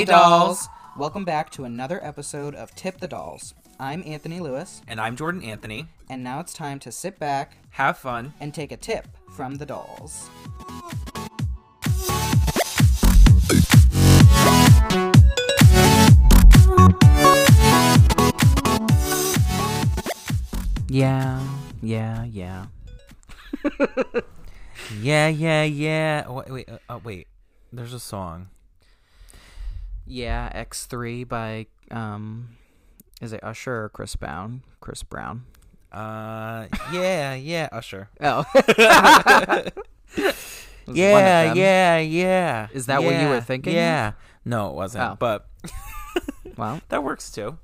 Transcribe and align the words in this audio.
Hey, 0.00 0.06
dolls. 0.06 0.66
Welcome 0.96 1.26
back 1.26 1.50
to 1.50 1.64
another 1.64 2.02
episode 2.02 2.54
of 2.54 2.74
Tip 2.74 3.00
the 3.00 3.06
Dolls. 3.06 3.52
I'm 3.78 4.02
Anthony 4.06 4.40
Lewis, 4.40 4.80
And 4.88 4.98
I'm 4.98 5.14
Jordan 5.14 5.42
Anthony. 5.44 5.88
and 6.08 6.24
now 6.24 6.40
it's 6.40 6.54
time 6.54 6.78
to 6.78 6.90
sit 6.90 7.18
back 7.18 7.58
Have 7.72 7.98
fun. 7.98 8.32
and 8.40 8.54
take 8.54 8.72
a 8.72 8.78
tip 8.78 9.06
from 9.28 9.56
the 9.56 9.66
dolls. 9.66 10.30
Yeah, 20.88 21.40
yeah, 21.82 22.24
yeah. 22.24 22.66
Yeah, 25.00 25.28
yeah, 25.28 25.62
yeah. 25.62 26.24
Oh, 26.26 26.34
wait, 26.34 26.50
wait, 26.50 26.68
uh, 26.68 26.78
uh, 26.88 26.98
wait. 27.04 27.28
There's 27.72 27.92
a 27.92 28.00
song. 28.00 28.48
Yeah, 30.10 30.50
X3 30.64 31.26
by, 31.28 31.66
um, 31.92 32.56
is 33.20 33.32
it 33.32 33.44
Usher 33.44 33.84
or 33.84 33.88
Chris 33.90 34.16
Brown? 34.16 34.62
Chris 34.80 35.04
Brown. 35.04 35.44
Uh, 35.92 36.66
yeah, 36.92 37.34
yeah, 37.34 37.68
Usher. 37.70 38.08
Oh. 38.20 38.44
Was 40.16 40.96
one 40.96 40.96
of 40.96 40.96
Yeah, 40.96 41.52
yeah, 41.52 41.98
yeah. 41.98 42.68
Is 42.72 42.86
that 42.86 43.04
what 43.04 43.14
you 43.20 43.28
were 43.28 43.40
thinking? 43.40 43.74
Yeah. 43.74 44.12
No, 44.44 44.70
it 44.70 44.74
wasn't. 44.74 45.04
Oh. 45.04 45.16
But 45.18 45.46
Well, 46.56 46.80
that 46.88 47.04
works 47.04 47.30
too. 47.30 47.58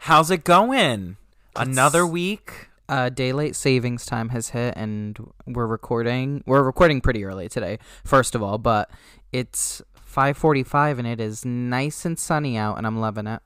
How's 0.00 0.30
it 0.30 0.44
going? 0.44 1.16
Another 1.54 2.06
week. 2.06 2.68
uh, 2.90 3.08
daylight 3.08 3.56
savings 3.56 4.04
time 4.04 4.28
has 4.28 4.50
hit, 4.50 4.74
and 4.76 5.18
we're 5.46 5.66
recording. 5.66 6.44
We're 6.46 6.62
recording 6.62 7.00
pretty 7.00 7.24
early 7.24 7.48
today, 7.48 7.78
first 8.04 8.34
of 8.34 8.42
all, 8.42 8.58
but 8.58 8.90
it's 9.32 9.80
5:45 10.16 10.98
and 10.98 11.06
it 11.06 11.20
is 11.20 11.44
nice 11.44 12.06
and 12.06 12.18
sunny 12.18 12.56
out, 12.56 12.78
and 12.78 12.86
I'm 12.86 12.98
loving 12.98 13.26
it. 13.26 13.42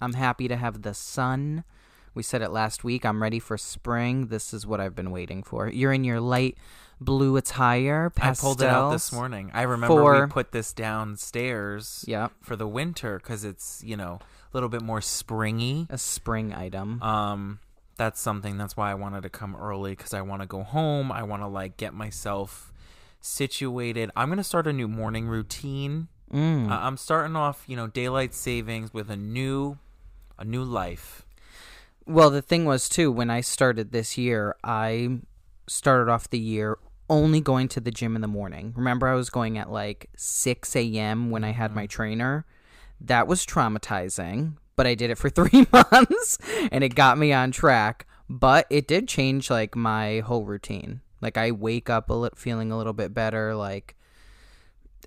I'm 0.00 0.12
happy 0.12 0.46
to 0.46 0.56
have 0.56 0.82
the 0.82 0.94
sun. 0.94 1.64
We 2.14 2.22
said 2.22 2.42
it 2.42 2.50
last 2.52 2.84
week. 2.84 3.04
I'm 3.04 3.20
ready 3.20 3.40
for 3.40 3.58
spring. 3.58 4.28
This 4.28 4.54
is 4.54 4.64
what 4.66 4.80
I've 4.80 4.94
been 4.94 5.10
waiting 5.10 5.42
for. 5.42 5.68
You're 5.68 5.92
in 5.92 6.04
your 6.04 6.20
light 6.20 6.56
blue 7.00 7.36
attire. 7.36 8.12
I 8.20 8.34
pulled 8.34 8.62
it 8.62 8.68
out 8.68 8.92
this 8.92 9.12
morning. 9.12 9.50
I 9.52 9.62
remember 9.62 9.96
for- 9.96 10.20
we 10.26 10.30
put 10.30 10.52
this 10.52 10.72
downstairs 10.72 12.04
Yep, 12.06 12.32
for 12.40 12.54
the 12.54 12.68
winter 12.68 13.18
because 13.18 13.44
it's, 13.44 13.82
you 13.84 13.96
know, 13.96 14.20
a 14.22 14.56
little 14.56 14.68
bit 14.68 14.82
more 14.82 15.00
springy. 15.00 15.88
a 15.90 15.98
spring 15.98 16.54
item. 16.54 17.02
Um, 17.02 17.58
that's 17.96 18.20
something. 18.20 18.58
That's 18.58 18.76
why 18.76 18.92
I 18.92 18.94
wanted 18.94 19.24
to 19.24 19.28
come 19.30 19.56
early 19.56 19.96
because 19.96 20.14
I 20.14 20.22
want 20.22 20.42
to 20.42 20.46
go 20.46 20.62
home. 20.62 21.10
I 21.10 21.24
want 21.24 21.42
to 21.42 21.48
like 21.48 21.76
get 21.76 21.94
myself 21.94 22.72
situated. 23.24 24.10
I'm 24.14 24.28
gonna 24.28 24.44
start 24.44 24.66
a 24.66 24.72
new 24.72 24.88
morning 24.88 25.26
routine. 25.26 26.08
Mm. 26.32 26.70
Uh, 26.70 26.78
I'm 26.82 26.96
starting 26.96 27.36
off, 27.36 27.64
you 27.66 27.76
know, 27.76 27.86
daylight 27.86 28.34
savings 28.34 28.92
with 28.92 29.10
a 29.10 29.16
new, 29.16 29.78
a 30.38 30.44
new 30.44 30.62
life. 30.62 31.26
Well, 32.06 32.30
the 32.30 32.42
thing 32.42 32.64
was 32.64 32.88
too 32.88 33.10
when 33.10 33.30
I 33.30 33.40
started 33.40 33.92
this 33.92 34.18
year, 34.18 34.56
I 34.62 35.20
started 35.66 36.10
off 36.10 36.28
the 36.28 36.38
year 36.38 36.78
only 37.08 37.40
going 37.40 37.68
to 37.68 37.80
the 37.80 37.90
gym 37.90 38.14
in 38.14 38.22
the 38.22 38.28
morning. 38.28 38.72
Remember, 38.76 39.08
I 39.08 39.14
was 39.14 39.30
going 39.30 39.58
at 39.58 39.70
like 39.70 40.10
six 40.16 40.74
a.m. 40.76 41.30
when 41.30 41.44
I 41.44 41.50
had 41.50 41.74
my 41.74 41.86
trainer. 41.86 42.44
That 43.00 43.26
was 43.26 43.44
traumatizing, 43.44 44.56
but 44.76 44.86
I 44.86 44.94
did 44.94 45.10
it 45.10 45.18
for 45.18 45.30
three 45.30 45.66
months, 45.72 46.38
and 46.70 46.84
it 46.84 46.94
got 46.94 47.18
me 47.18 47.32
on 47.32 47.50
track. 47.50 48.06
But 48.28 48.66
it 48.70 48.88
did 48.88 49.06
change 49.06 49.50
like 49.50 49.76
my 49.76 50.20
whole 50.20 50.44
routine. 50.44 51.02
Like 51.24 51.36
I 51.36 51.50
wake 51.50 51.90
up 51.90 52.08
a 52.10 52.14
lit 52.14 52.36
feeling 52.36 52.70
a 52.70 52.76
little 52.76 52.92
bit 52.92 53.12
better. 53.12 53.54
Like 53.56 53.96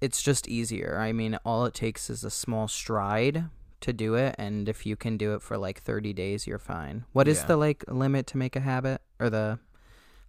it's 0.01 0.21
just 0.21 0.47
easier. 0.49 0.97
I 0.99 1.13
mean, 1.13 1.37
all 1.45 1.63
it 1.65 1.73
takes 1.73 2.09
is 2.09 2.23
a 2.25 2.29
small 2.31 2.67
stride 2.67 3.45
to 3.81 3.93
do 3.93 4.15
it, 4.15 4.33
and 4.39 4.67
if 4.67 4.85
you 4.85 4.95
can 4.95 5.15
do 5.17 5.33
it 5.35 5.41
for 5.43 5.57
like 5.57 5.79
30 5.81 6.11
days, 6.13 6.47
you're 6.47 6.57
fine. 6.59 7.05
What 7.13 7.27
is 7.27 7.39
Yeah. 7.41 7.45
the 7.45 7.57
like 7.57 7.85
limit 7.87 8.25
to 8.27 8.37
make 8.37 8.55
a 8.55 8.59
habit, 8.59 9.01
or 9.19 9.29
the 9.29 9.59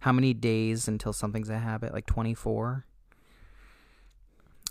how 0.01 0.11
many 0.13 0.33
days 0.33 0.87
until 0.87 1.11
something's 1.11 1.49
a 1.49 1.57
habit? 1.57 1.91
Like 1.91 2.05
24. 2.05 2.85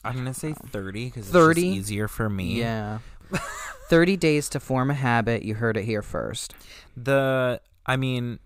I'm 0.05 0.15
gonna 0.15 0.33
say 0.33 0.53
30 0.53 1.07
because 1.07 1.29
30? 1.29 1.61
just 1.63 1.77
easier 1.77 2.07
for 2.09 2.31
me. 2.31 2.61
Yeah. 2.61 3.01
30 3.91 4.17
days 4.17 4.49
to 4.51 4.61
form 4.61 4.91
a 4.91 4.95
habit. 4.95 5.43
You 5.43 5.55
heard 5.57 5.77
it 5.77 5.85
here 5.85 6.03
first. 6.03 6.55
The, 6.97 7.61
I 7.85 7.97
mean, 7.97 8.39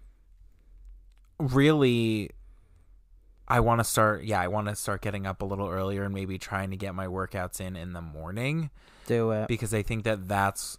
really, 1.38 2.30
I 3.48 3.60
want 3.60 3.80
to 3.80 3.84
start. 3.84 4.24
Yeah, 4.24 4.40
I 4.40 4.48
want 4.48 4.68
to 4.68 4.76
start 4.76 5.02
getting 5.02 5.26
up 5.26 5.42
a 5.42 5.44
little 5.44 5.68
earlier 5.68 6.04
and 6.04 6.14
maybe 6.14 6.38
trying 6.38 6.70
to 6.70 6.76
get 6.76 6.94
my 6.94 7.06
workouts 7.06 7.60
in 7.60 7.76
in 7.76 7.92
the 7.92 8.00
morning. 8.02 8.70
Do 9.06 9.32
it. 9.32 9.48
because 9.48 9.74
I 9.74 9.82
think 9.82 10.04
that 10.04 10.28
that's 10.28 10.78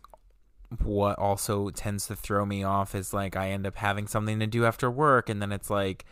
what 0.83 1.19
also 1.19 1.69
tends 1.69 2.07
to 2.07 2.15
throw 2.15 2.45
me 2.45 2.63
off 2.63 2.95
is 2.95 3.13
like 3.13 3.35
I 3.35 3.49
end 3.51 3.67
up 3.67 3.75
having 3.75 4.07
something 4.07 4.39
to 4.39 4.47
do 4.47 4.65
after 4.65 4.89
work 4.89 5.29
and 5.29 5.41
then 5.41 5.51
it's 5.51 5.69
like 5.69 6.05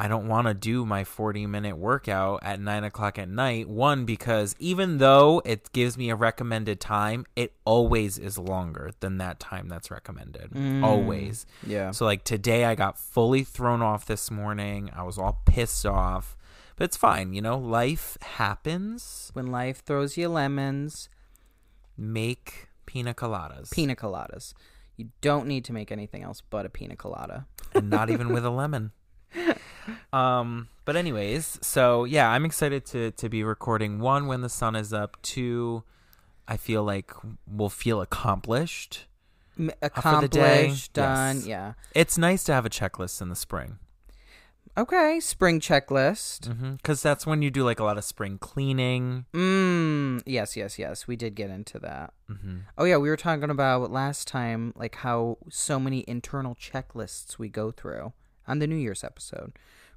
I 0.00 0.08
don't 0.08 0.28
want 0.28 0.46
to 0.46 0.54
do 0.54 0.86
my 0.86 1.04
40 1.04 1.46
minute 1.46 1.76
workout 1.76 2.40
at 2.42 2.58
9 2.58 2.84
o'clock 2.84 3.18
at 3.18 3.28
night. 3.28 3.68
One, 3.68 4.06
because 4.06 4.56
even 4.58 4.96
though 4.96 5.42
it 5.44 5.70
gives 5.72 5.98
me 5.98 6.08
a 6.08 6.16
recommended 6.16 6.80
time, 6.80 7.26
it 7.36 7.52
always 7.66 8.16
is 8.16 8.38
longer 8.38 8.92
than 9.00 9.18
that 9.18 9.38
time 9.38 9.68
that's 9.68 9.90
recommended. 9.90 10.52
Mm. 10.52 10.82
Always. 10.82 11.44
Yeah. 11.66 11.90
So, 11.90 12.06
like 12.06 12.24
today, 12.24 12.64
I 12.64 12.74
got 12.74 12.98
fully 12.98 13.44
thrown 13.44 13.82
off 13.82 14.06
this 14.06 14.30
morning. 14.30 14.90
I 14.96 15.02
was 15.02 15.18
all 15.18 15.42
pissed 15.44 15.84
off. 15.84 16.36
But 16.76 16.84
it's 16.84 16.96
fine, 16.96 17.34
you 17.34 17.42
know, 17.42 17.58
life 17.58 18.16
happens. 18.22 19.30
When 19.34 19.48
life 19.48 19.84
throws 19.84 20.16
you 20.16 20.30
lemons, 20.30 21.10
Make 21.98 22.68
pina 22.86 23.12
coladas. 23.12 23.70
pina 23.70 23.94
coladas. 23.94 24.54
You 24.96 25.10
don't 25.20 25.46
need 25.46 25.64
to 25.66 25.74
make 25.74 25.92
anything 25.92 26.22
else 26.22 26.42
but 26.48 26.64
a 26.64 26.70
pina 26.70 26.96
colada. 26.96 27.46
and 27.74 27.90
not 27.90 28.08
even 28.08 28.32
with 28.32 28.44
a 28.46 28.50
lemon. 28.50 28.92
Um, 30.12 30.68
but 30.84 30.96
anyways, 30.96 31.58
so 31.62 32.04
yeah, 32.04 32.28
I'm 32.30 32.44
excited 32.44 32.84
to 32.86 33.10
to 33.12 33.28
be 33.28 33.42
recording 33.44 34.00
one 34.00 34.26
when 34.26 34.40
the 34.40 34.48
sun 34.48 34.74
is 34.76 34.92
up. 34.92 35.16
Two, 35.22 35.84
I 36.48 36.56
feel 36.56 36.82
like 36.84 37.12
we'll 37.46 37.68
feel 37.68 38.00
accomplished. 38.00 39.06
M- 39.58 39.70
Accomplished, 39.82 40.92
done. 40.94 41.36
yes. 41.36 41.46
Yeah. 41.46 41.72
It's 41.94 42.16
nice 42.16 42.44
to 42.44 42.52
have 42.54 42.64
a 42.64 42.70
checklist 42.70 43.20
in 43.20 43.28
the 43.28 43.36
spring 43.36 43.78
Okay. 44.78 45.18
Spring 45.20 45.60
checklist. 45.60 46.76
because 46.76 47.02
that's 47.02 47.26
when 47.26 47.42
you 47.42 47.50
do 47.50 47.64
like 47.64 47.80
a 47.80 47.84
lot 47.84 47.98
of 47.98 48.04
spring 48.04 48.38
cleaning. 48.38 49.26
Mm, 49.34 50.22
yes, 50.24 50.56
yes, 50.56 50.78
yes. 50.78 51.06
We 51.06 51.16
did 51.16 51.34
get 51.34 51.50
into 51.50 51.78
that. 51.80 52.14
hmm 52.28 52.58
Oh 52.78 52.84
yeah, 52.84 52.96
we 52.96 53.08
were 53.10 53.16
talking 53.16 53.50
about 53.50 53.90
last 53.90 54.28
time 54.28 54.72
like 54.76 54.94
how 54.96 55.38
so 55.50 55.78
many 55.80 56.04
internal 56.08 56.54
checklists 56.54 57.38
we 57.38 57.48
go 57.48 57.70
through 57.70 58.12
on 58.50 58.58
the 58.58 58.66
New 58.66 58.76
Year's 58.76 59.04
episode. 59.04 59.52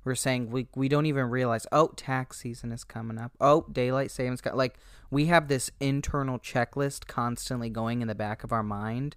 We 0.06 0.12
are 0.12 0.16
saying 0.16 0.52
we 0.52 0.68
we 0.76 0.88
don't 0.88 1.06
even 1.06 1.30
realize 1.30 1.66
oh 1.72 1.88
tax 1.96 2.40
season 2.40 2.72
is 2.72 2.84
coming 2.84 3.18
up. 3.18 3.32
Oh, 3.42 3.66
daylight 3.72 4.12
savings 4.12 4.42
co-. 4.42 4.56
like 4.56 4.78
we 5.10 5.26
have 5.28 5.48
this 5.48 5.72
internal 5.80 6.40
checklist 6.40 7.08
constantly 7.08 7.70
going 7.70 8.02
in 8.02 8.08
the 8.08 8.16
back 8.16 8.44
of 8.44 8.52
our 8.52 8.64
mind. 8.64 9.16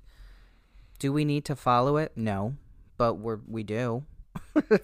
Do 0.98 1.12
we 1.12 1.24
need 1.24 1.44
to 1.46 1.56
follow 1.56 1.96
it? 1.96 2.12
No, 2.16 2.54
but 2.96 3.14
we're 3.14 3.40
we 3.46 3.62
do. 3.62 4.04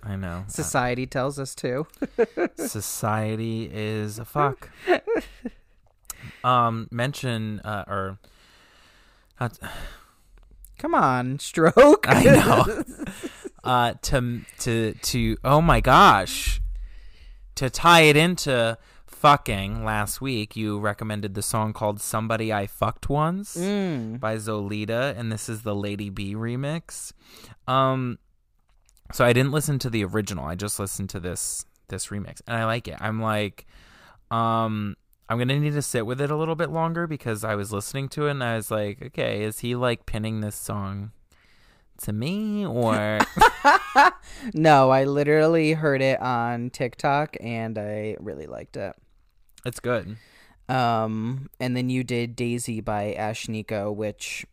I 0.02 0.16
know. 0.16 0.44
Society 0.48 1.06
tells 1.06 1.38
us 1.38 1.54
to. 1.56 1.86
Society 2.56 3.70
is 3.72 4.18
a 4.18 4.24
fuck. 4.24 4.70
um, 6.44 6.88
mention 6.90 7.60
uh, 7.60 7.84
or. 7.86 8.18
Uh, 9.38 9.48
Come 10.78 10.94
on, 10.96 11.38
stroke. 11.38 12.06
I 12.08 12.24
know. 12.24 12.82
uh, 13.64 13.94
to 14.02 14.40
to 14.60 14.92
to 14.94 15.36
oh 15.44 15.60
my 15.60 15.80
gosh, 15.80 16.60
to 17.56 17.70
tie 17.70 18.02
it 18.02 18.16
into 18.16 18.76
fucking 19.06 19.84
last 19.84 20.20
week, 20.20 20.56
you 20.56 20.78
recommended 20.80 21.34
the 21.34 21.42
song 21.42 21.72
called 21.72 22.00
"Somebody 22.00 22.52
I 22.52 22.66
Fucked 22.66 23.08
Once" 23.08 23.56
Mm. 23.56 24.18
by 24.18 24.36
Zolita, 24.36 25.16
and 25.16 25.30
this 25.30 25.48
is 25.48 25.62
the 25.62 25.74
Lady 25.74 26.10
B 26.10 26.34
remix. 26.34 27.12
Um, 27.68 28.18
so 29.12 29.24
I 29.24 29.32
didn't 29.32 29.52
listen 29.52 29.78
to 29.80 29.90
the 29.90 30.04
original. 30.04 30.44
I 30.44 30.54
just 30.54 30.78
listened 30.80 31.10
to 31.10 31.20
this 31.20 31.64
this 31.88 32.08
remix, 32.08 32.40
and 32.46 32.56
I 32.56 32.64
like 32.64 32.88
it. 32.88 32.96
I'm 33.00 33.20
like, 33.20 33.66
um. 34.30 34.96
I'm 35.28 35.38
gonna 35.38 35.58
need 35.58 35.72
to 35.72 35.80
sit 35.82 36.04
with 36.04 36.20
it 36.20 36.30
a 36.30 36.36
little 36.36 36.56
bit 36.56 36.68
longer 36.68 37.06
because 37.06 37.42
I 37.42 37.54
was 37.54 37.72
listening 37.72 38.10
to 38.10 38.26
it 38.26 38.32
and 38.32 38.44
I 38.44 38.56
was 38.56 38.70
like, 38.70 39.00
okay, 39.00 39.44
is 39.44 39.60
he 39.60 39.74
like 39.74 40.04
pinning 40.04 40.40
this 40.40 40.54
song 40.56 41.12
to 42.02 42.12
me 42.12 42.66
or 42.66 43.18
No, 44.54 44.90
I 44.90 45.04
literally 45.04 45.72
heard 45.72 46.02
it 46.02 46.20
on 46.20 46.70
TikTok 46.70 47.36
and 47.40 47.78
I 47.78 48.16
really 48.20 48.46
liked 48.46 48.76
it. 48.76 48.94
it's 49.64 49.80
good. 49.80 50.16
Um, 50.68 51.50
and 51.60 51.76
then 51.76 51.90
you 51.90 52.04
did 52.04 52.36
Daisy 52.36 52.80
by 52.80 53.14
Ashnikko, 53.18 53.94
which 53.94 54.46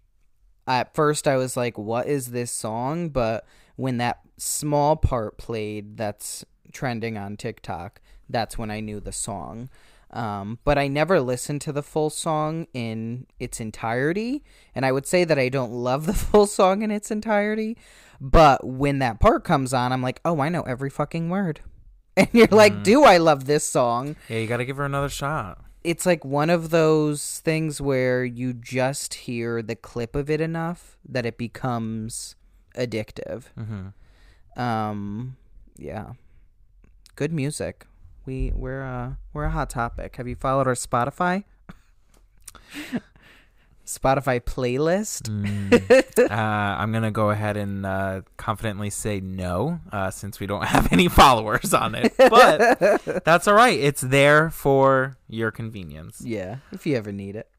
at 0.67 0.93
first 0.93 1.27
I 1.27 1.37
was 1.37 1.55
like, 1.55 1.77
what 1.77 2.07
is 2.07 2.31
this 2.31 2.51
song? 2.51 3.09
But 3.09 3.45
when 3.75 3.97
that 3.97 4.19
small 4.37 4.95
part 4.95 5.37
played 5.37 5.97
that's 5.97 6.45
trending 6.71 7.17
on 7.17 7.37
TikTok, 7.37 8.01
that's 8.29 8.57
when 8.57 8.69
I 8.69 8.79
knew 8.79 8.99
the 8.99 9.11
song. 9.11 9.69
Um, 10.11 10.59
but 10.63 10.77
I 10.77 10.87
never 10.87 11.19
listened 11.19 11.61
to 11.61 11.71
the 11.71 11.83
full 11.83 12.09
song 12.09 12.67
in 12.73 13.27
its 13.39 13.59
entirety. 13.59 14.43
And 14.73 14.85
I 14.85 14.91
would 14.91 15.05
say 15.05 15.23
that 15.23 15.37
I 15.37 15.49
don't 15.49 15.71
love 15.71 16.05
the 16.05 16.13
full 16.25 16.47
song 16.47 16.81
in 16.81 16.91
its 16.91 17.11
entirety. 17.11 17.77
But 18.19 18.65
when 18.65 18.99
that 18.99 19.19
part 19.19 19.43
comes 19.43 19.73
on, 19.73 19.93
I'm 19.93 20.01
like, 20.01 20.19
oh, 20.25 20.39
I 20.39 20.49
know 20.49 20.63
every 20.63 20.89
fucking 20.89 21.29
word. 21.29 21.61
And 22.17 22.27
you're 22.33 22.47
like, 22.47 22.83
do 22.83 23.05
I 23.05 23.15
love 23.15 23.45
this 23.45 23.63
song? 23.63 24.17
Yeah, 24.27 24.39
you 24.39 24.47
got 24.47 24.57
to 24.57 24.65
give 24.65 24.75
her 24.75 24.83
another 24.83 25.07
shot. 25.07 25.63
It's 25.85 26.05
like 26.05 26.25
one 26.25 26.49
of 26.49 26.69
those 26.69 27.39
things 27.39 27.79
where 27.79 28.25
you 28.25 28.51
just 28.51 29.13
hear 29.13 29.61
the 29.61 29.77
clip 29.77 30.17
of 30.17 30.29
it 30.29 30.41
enough 30.41 30.97
that 31.07 31.25
it 31.25 31.37
becomes 31.37 32.35
addictive. 32.75 33.45
Mm-hmm. 33.57 34.61
Um, 34.61 35.37
yeah, 35.77 36.13
good 37.15 37.31
music. 37.31 37.85
We 38.25 38.51
we're 38.55 38.83
uh 38.83 39.13
we're 39.33 39.45
a 39.45 39.51
hot 39.51 39.69
topic. 39.69 40.15
Have 40.17 40.27
you 40.27 40.35
followed 40.35 40.67
our 40.67 40.75
Spotify? 40.75 41.43
Spotify 43.89 44.39
playlist. 44.39 45.29
uh, 46.31 46.33
I'm 46.33 46.91
gonna 46.91 47.09
go 47.09 47.31
ahead 47.31 47.57
and 47.57 47.85
uh, 47.85 48.21
confidently 48.37 48.91
say 48.91 49.19
no, 49.19 49.79
uh, 49.91 50.11
since 50.11 50.39
we 50.39 50.45
don't 50.45 50.63
have 50.75 50.93
any 50.93 51.07
followers 51.07 51.73
on 51.73 51.95
it. 51.95 52.13
But 52.17 53.23
that's 53.25 53.47
all 53.47 53.55
right. 53.55 53.79
It's 53.79 54.01
there 54.01 54.51
for 54.51 55.17
your 55.27 55.49
convenience. 55.49 56.21
Yeah, 56.23 56.57
if 56.71 56.85
you 56.85 56.95
ever 56.97 57.11
need 57.11 57.35
it. 57.35 57.49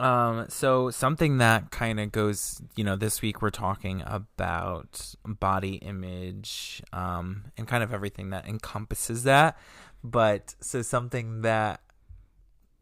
Um, 0.00 0.46
so 0.48 0.90
something 0.90 1.38
that 1.38 1.70
kind 1.70 1.98
of 1.98 2.12
goes, 2.12 2.62
you 2.76 2.84
know, 2.84 2.94
this 2.94 3.20
week 3.20 3.42
we're 3.42 3.50
talking 3.50 4.02
about 4.06 5.14
body 5.24 5.74
image, 5.76 6.82
um, 6.92 7.46
and 7.56 7.66
kind 7.66 7.82
of 7.82 7.92
everything 7.92 8.30
that 8.30 8.46
encompasses 8.46 9.24
that. 9.24 9.56
But 10.02 10.54
so 10.60 10.82
something 10.82 11.42
that, 11.42 11.80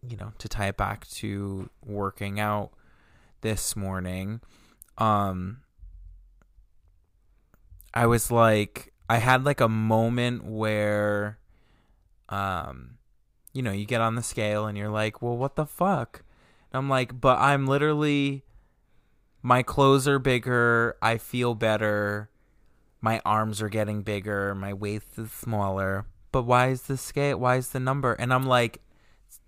you 0.07 0.17
know, 0.17 0.33
to 0.39 0.49
tie 0.49 0.69
it 0.69 0.77
back 0.77 1.07
to 1.09 1.71
working 1.85 2.39
out 2.39 2.71
this 3.41 3.75
morning, 3.75 4.41
um, 4.99 5.59
I 7.95 8.07
was 8.07 8.31
like, 8.31 8.93
I 9.09 9.19
had 9.19 9.45
like 9.45 9.61
a 9.61 9.69
moment 9.69 10.45
where, 10.45 11.39
um, 12.29 12.99
you 13.53 13.63
know, 13.63 13.73
you 13.73 13.87
get 13.87 14.01
on 14.01 14.17
the 14.17 14.23
scale 14.23 14.67
and 14.67 14.77
you're 14.77 14.91
like, 14.91 15.23
well, 15.23 15.37
what 15.37 15.57
the 15.57 15.67
fuck? 15.67 16.23
I'm 16.73 16.89
like, 16.91 17.19
but 17.21 17.39
I'm 17.39 17.67
literally 17.67 18.45
my 19.43 19.63
clothes 19.63 20.09
are 20.09 20.19
bigger, 20.19 20.97
I 21.01 21.19
feel 21.19 21.55
better, 21.55 22.29
my 23.01 23.21
arms 23.25 23.63
are 23.63 23.69
getting 23.69 24.03
bigger, 24.03 24.55
my 24.55 24.75
waist 24.75 25.07
is 25.17 25.31
smaller. 25.31 26.05
But 26.37 26.43
why 26.43 26.69
is 26.69 26.83
the 26.83 26.99
scale 26.99 27.39
why 27.39 27.57
is 27.57 27.71
the 27.71 27.81
number? 27.81 28.13
And 28.13 28.31
I'm 28.31 28.45
like, 28.45 28.83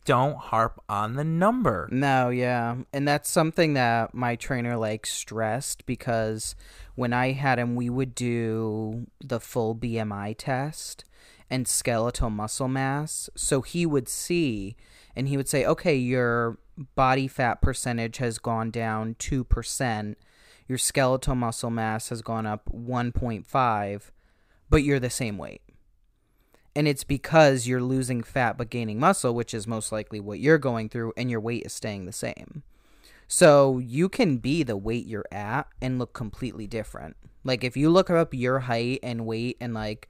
don't 0.06 0.38
harp 0.38 0.82
on 0.88 1.16
the 1.16 1.22
number. 1.22 1.86
No, 1.92 2.30
yeah. 2.30 2.76
And 2.94 3.06
that's 3.06 3.28
something 3.28 3.74
that 3.74 4.14
my 4.14 4.36
trainer 4.36 4.74
like 4.74 5.04
stressed 5.04 5.84
because 5.84 6.54
when 6.94 7.12
I 7.12 7.32
had 7.32 7.58
him 7.58 7.76
we 7.76 7.90
would 7.90 8.14
do 8.14 9.06
the 9.20 9.38
full 9.38 9.74
BMI 9.74 10.34
test 10.38 11.04
and 11.50 11.68
skeletal 11.68 12.30
muscle 12.30 12.68
mass. 12.68 13.28
So 13.36 13.60
he 13.60 13.84
would 13.84 14.08
see 14.08 14.74
and 15.14 15.28
he 15.28 15.36
would 15.36 15.46
say, 15.46 15.66
"Okay, 15.66 15.94
your 15.94 16.56
body 16.94 17.28
fat 17.28 17.60
percentage 17.60 18.16
has 18.16 18.38
gone 18.38 18.70
down 18.70 19.14
2%. 19.18 20.16
Your 20.66 20.78
skeletal 20.78 21.34
muscle 21.34 21.68
mass 21.68 22.08
has 22.08 22.22
gone 22.22 22.46
up 22.46 22.70
1.5, 22.70 24.10
but 24.70 24.82
you're 24.82 24.98
the 24.98 25.10
same 25.10 25.36
weight." 25.36 25.60
And 26.78 26.86
it's 26.86 27.02
because 27.02 27.66
you're 27.66 27.82
losing 27.82 28.22
fat 28.22 28.56
but 28.56 28.70
gaining 28.70 29.00
muscle, 29.00 29.34
which 29.34 29.52
is 29.52 29.66
most 29.66 29.90
likely 29.90 30.20
what 30.20 30.38
you're 30.38 30.58
going 30.58 30.88
through, 30.88 31.12
and 31.16 31.28
your 31.28 31.40
weight 31.40 31.66
is 31.66 31.72
staying 31.72 32.06
the 32.06 32.12
same. 32.12 32.62
So 33.26 33.78
you 33.78 34.08
can 34.08 34.36
be 34.36 34.62
the 34.62 34.76
weight 34.76 35.04
you're 35.04 35.24
at 35.32 35.66
and 35.82 35.98
look 35.98 36.12
completely 36.12 36.68
different. 36.68 37.16
Like 37.42 37.64
if 37.64 37.76
you 37.76 37.90
look 37.90 38.10
up 38.10 38.32
your 38.32 38.60
height 38.60 39.00
and 39.02 39.26
weight 39.26 39.56
and 39.60 39.74
like 39.74 40.08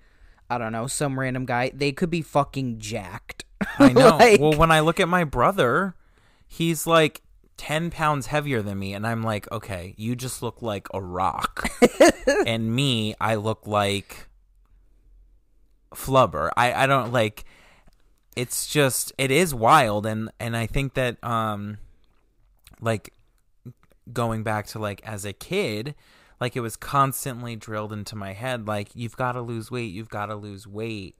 I 0.51 0.59
don't 0.59 0.73
know, 0.73 0.87
some 0.87 1.19
random 1.19 1.47
guy, 1.47 1.71
they 1.73 1.91
could 1.91 2.11
be 2.11 2.21
fucking 2.21 2.81
jacked. 2.81 3.47
I 3.79 3.95
know. 3.95 4.19
Like- 4.19 4.39
well, 4.39 4.53
when 4.53 4.71
I 4.71 4.81
look 4.81 5.01
at 5.01 5.09
my 5.09 5.25
brother, 5.25 5.95
he's 6.47 6.87
like 6.87 7.23
10 7.57 7.91
pounds 7.91 8.27
heavier 8.27 8.61
than 8.61 8.79
me. 8.79 8.93
And 8.93 9.07
I'm 9.07 9.23
like, 9.23 9.51
okay, 9.51 9.95
you 9.97 10.15
just 10.15 10.43
look 10.43 10.61
like 10.61 10.87
a 10.93 11.01
rock. 11.01 11.71
and 12.47 12.75
me, 12.77 13.15
I 13.19 13.37
look 13.37 13.67
like 13.67 14.29
flubber. 15.95 16.51
I, 16.57 16.73
I 16.85 16.87
don't 16.87 17.13
like, 17.13 17.45
it's 18.37 18.67
just, 18.67 19.13
it 19.19 19.31
is 19.31 19.55
wild. 19.55 20.07
And, 20.07 20.31
and 20.39 20.57
I 20.57 20.67
think 20.67 20.95
that, 20.95 21.23
um, 21.25 21.79
like, 22.81 23.13
going 24.13 24.43
back 24.43 24.67
to 24.69 24.79
like 24.79 25.03
as 25.05 25.25
a 25.25 25.33
kid, 25.33 25.95
like 26.41 26.57
it 26.57 26.61
was 26.61 26.77
constantly 26.77 27.57
drilled 27.57 27.93
into 27.93 28.17
my 28.17 28.33
head, 28.33 28.67
like, 28.67 28.89
you've 28.95 29.17
got 29.17 29.33
to 29.33 29.41
lose 29.43 29.71
weight, 29.71 29.93
you've 29.93 30.09
got 30.09 30.27
to 30.27 30.35
lose 30.37 30.67
weight. 30.67 31.17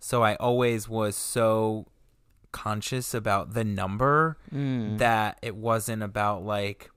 So 0.00 0.22
I 0.24 0.34
always 0.36 0.88
was 0.88 1.14
so 1.14 1.86
conscious 2.50 3.14
about 3.14 3.54
the 3.54 3.64
number 3.64 4.36
Mm. 4.52 4.98
that 4.98 5.38
it 5.40 5.56
wasn't 5.56 6.02
about 6.02 6.44
like 6.44 6.90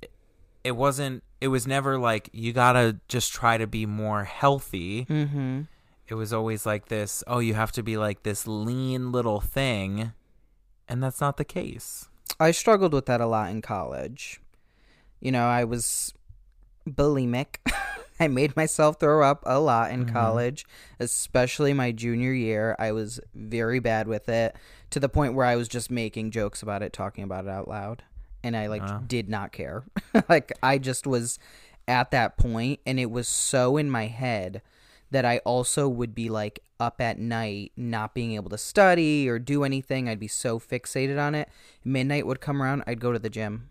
it- 0.00 0.12
it 0.64 0.72
wasn't 0.72 1.22
it 1.40 1.48
was 1.48 1.66
never 1.66 1.98
like 1.98 2.28
you 2.32 2.52
gotta 2.52 2.98
just 3.08 3.32
try 3.32 3.56
to 3.58 3.66
be 3.66 3.86
more 3.86 4.24
healthy 4.24 5.04
Mm-hmm. 5.08 5.62
it 6.08 6.14
was 6.14 6.32
always 6.32 6.64
like 6.66 6.86
this 6.88 7.22
oh 7.26 7.38
you 7.38 7.54
have 7.54 7.72
to 7.72 7.82
be 7.82 7.96
like 7.96 8.22
this 8.22 8.46
lean 8.46 9.12
little 9.12 9.40
thing 9.40 10.12
and 10.88 11.02
that's 11.02 11.20
not 11.20 11.36
the 11.36 11.44
case 11.44 12.08
I 12.40 12.50
struggled 12.52 12.92
with 12.92 13.06
that 13.06 13.20
a 13.20 13.26
lot 13.26 13.50
in 13.50 13.62
college. 13.62 14.40
You 15.18 15.32
know, 15.32 15.46
I 15.48 15.64
was 15.64 16.14
bulimic. 16.88 17.56
I 18.20 18.28
made 18.28 18.54
myself 18.56 19.00
throw 19.00 19.22
up 19.28 19.42
a 19.46 19.58
lot 19.58 19.90
in 19.90 20.06
Mhm. 20.06 20.12
college, 20.12 20.64
especially 21.00 21.72
my 21.72 21.90
junior 21.90 22.32
year. 22.32 22.76
I 22.78 22.92
was 22.92 23.18
very 23.34 23.80
bad 23.80 24.06
with 24.06 24.28
it 24.28 24.54
to 24.90 25.00
the 25.00 25.08
point 25.08 25.34
where 25.34 25.46
I 25.46 25.56
was 25.56 25.66
just 25.68 25.90
making 25.90 26.30
jokes 26.30 26.62
about 26.62 26.82
it, 26.82 26.92
talking 26.92 27.24
about 27.24 27.44
it 27.46 27.50
out 27.50 27.66
loud. 27.66 28.04
And 28.44 28.56
I 28.56 28.66
like 28.68 28.82
Wow. 28.82 29.02
did 29.06 29.28
not 29.28 29.52
care. 29.52 29.82
like 30.28 30.52
I 30.62 30.78
just 30.78 31.06
was 31.06 31.38
at 31.86 32.10
that 32.10 32.36
point 32.36 32.80
and 32.86 33.00
it 33.00 33.10
was 33.10 33.26
so 33.26 33.76
in 33.76 33.90
my 33.90 34.06
head 34.06 34.60
that 35.10 35.24
I 35.24 35.38
also 35.38 35.88
would 35.88 36.14
be 36.14 36.28
like 36.28 36.60
up 36.78 37.00
at 37.00 37.18
night 37.18 37.72
not 37.76 38.14
being 38.14 38.32
able 38.34 38.50
to 38.50 38.58
study 38.58 39.28
or 39.28 39.38
do 39.38 39.64
anything. 39.64 40.08
I'd 40.08 40.20
be 40.20 40.28
so 40.28 40.58
fixated 40.60 41.18
on 41.20 41.34
it. 41.34 41.48
Midnight 41.84 42.26
would 42.26 42.40
come 42.40 42.62
around, 42.62 42.84
I'd 42.86 43.00
go 43.00 43.12
to 43.12 43.18
the 43.18 43.30
gym. 43.30 43.70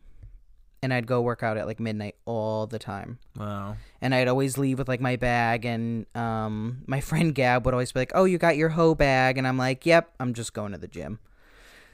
And 0.84 0.94
I'd 0.94 1.08
go 1.08 1.22
work 1.22 1.42
out 1.44 1.58
at 1.58 1.66
like 1.66 1.80
midnight 1.80 2.16
all 2.26 2.68
the 2.68 2.78
time. 2.80 3.18
wow 3.36 3.78
And 4.02 4.14
I'd 4.14 4.28
always 4.28 4.58
leave 4.60 4.78
with 4.78 4.88
like 4.88 5.02
my 5.02 5.16
bag 5.16 5.66
and 5.66 6.06
um 6.16 6.84
my 6.88 7.02
friend 7.10 7.34
Gab 7.34 7.66
would 7.66 7.74
always 7.74 7.92
be 7.92 8.02
like, 8.02 8.12
"Oh, 8.14 8.26
you 8.26 8.38
got 8.38 8.58
your 8.58 8.70
hoe 8.70 8.94
bag." 8.96 9.38
And 9.40 9.48
I'm 9.48 9.58
like, 9.58 9.86
"Yep, 9.88 10.14
I'm 10.20 10.34
just 10.36 10.54
going 10.54 10.72
to 10.74 10.78
the 10.78 10.88
gym." 10.88 11.20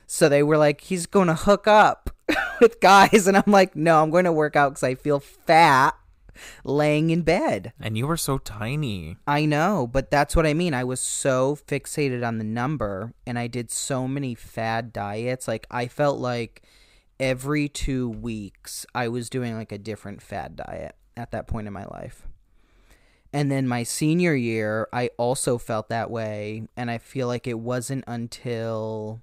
So 0.05 0.27
they 0.27 0.43
were 0.43 0.57
like, 0.57 0.81
"He's 0.81 1.05
going 1.05 1.27
to 1.27 1.33
hook 1.35 1.65
up 1.65 2.09
with 2.63 2.79
guys." 2.81 3.27
And 3.27 3.37
I'm 3.37 3.51
like, 3.51 3.75
"No, 3.75 4.01
I'm 4.01 4.09
going 4.09 4.25
to 4.25 4.31
work 4.31 4.55
out 4.55 4.73
cuz 4.73 4.83
I 4.83 4.95
feel 4.95 5.19
fat 5.19 5.95
laying 6.63 7.11
in 7.11 7.21
bed." 7.21 7.73
and 7.79 7.97
you 7.97 8.07
were 8.07 8.17
so 8.17 8.39
tiny 8.39 9.17
I 9.27 9.45
know, 9.45 9.85
but 9.85 10.09
that's 10.09 10.35
what 10.35 10.47
I 10.47 10.53
mean. 10.55 10.73
I 10.73 10.83
was 10.83 10.99
so 10.99 11.55
fixated 11.67 12.25
on 12.25 12.39
the 12.39 12.43
number 12.43 13.13
and 13.27 13.37
I 13.37 13.47
did 13.47 13.69
so 13.69 14.07
many 14.07 14.33
fad 14.33 14.91
diets. 14.91 15.47
Like 15.47 15.67
I 15.69 15.87
felt 15.87 16.19
like 16.19 16.63
every 17.19 17.69
2 17.69 18.09
weeks 18.09 18.85
I 18.95 19.07
was 19.07 19.29
doing 19.29 19.55
like 19.55 19.71
a 19.71 19.77
different 19.77 20.21
fad 20.21 20.55
diet 20.55 20.95
at 21.15 21.31
that 21.31 21.47
point 21.47 21.67
in 21.67 21.73
my 21.73 21.85
life. 21.85 22.27
And 23.31 23.51
then 23.51 23.67
my 23.67 23.81
senior 23.83 24.35
year, 24.35 24.87
I 24.93 25.09
also 25.17 25.57
felt 25.57 25.89
that 25.89 26.11
way 26.11 26.67
and 26.77 26.91
I 26.91 26.99
feel 26.99 27.27
like 27.27 27.47
it 27.47 27.59
wasn't 27.59 28.03
until 28.07 29.21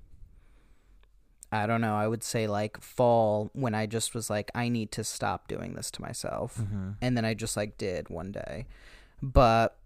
I 1.53 1.67
don't 1.67 1.81
know, 1.81 1.97
I 1.97 2.07
would 2.07 2.23
say 2.23 2.47
like 2.47 2.81
fall 2.81 3.51
when 3.55 3.75
I 3.75 3.87
just 3.87 4.15
was 4.15 4.31
like 4.31 4.51
I 4.55 4.69
need 4.69 4.93
to 4.93 5.05
stop 5.05 5.49
doing 5.49 5.75
this 5.75 5.91
to 5.93 6.03
myself 6.03 6.59
mm-hmm. 6.59 6.91
and 7.01 7.17
then 7.17 7.25
I 7.25 7.35
just 7.35 7.57
like 7.57 7.77
did 7.77 8.09
one 8.09 8.33
day. 8.33 8.67
But 9.23 9.77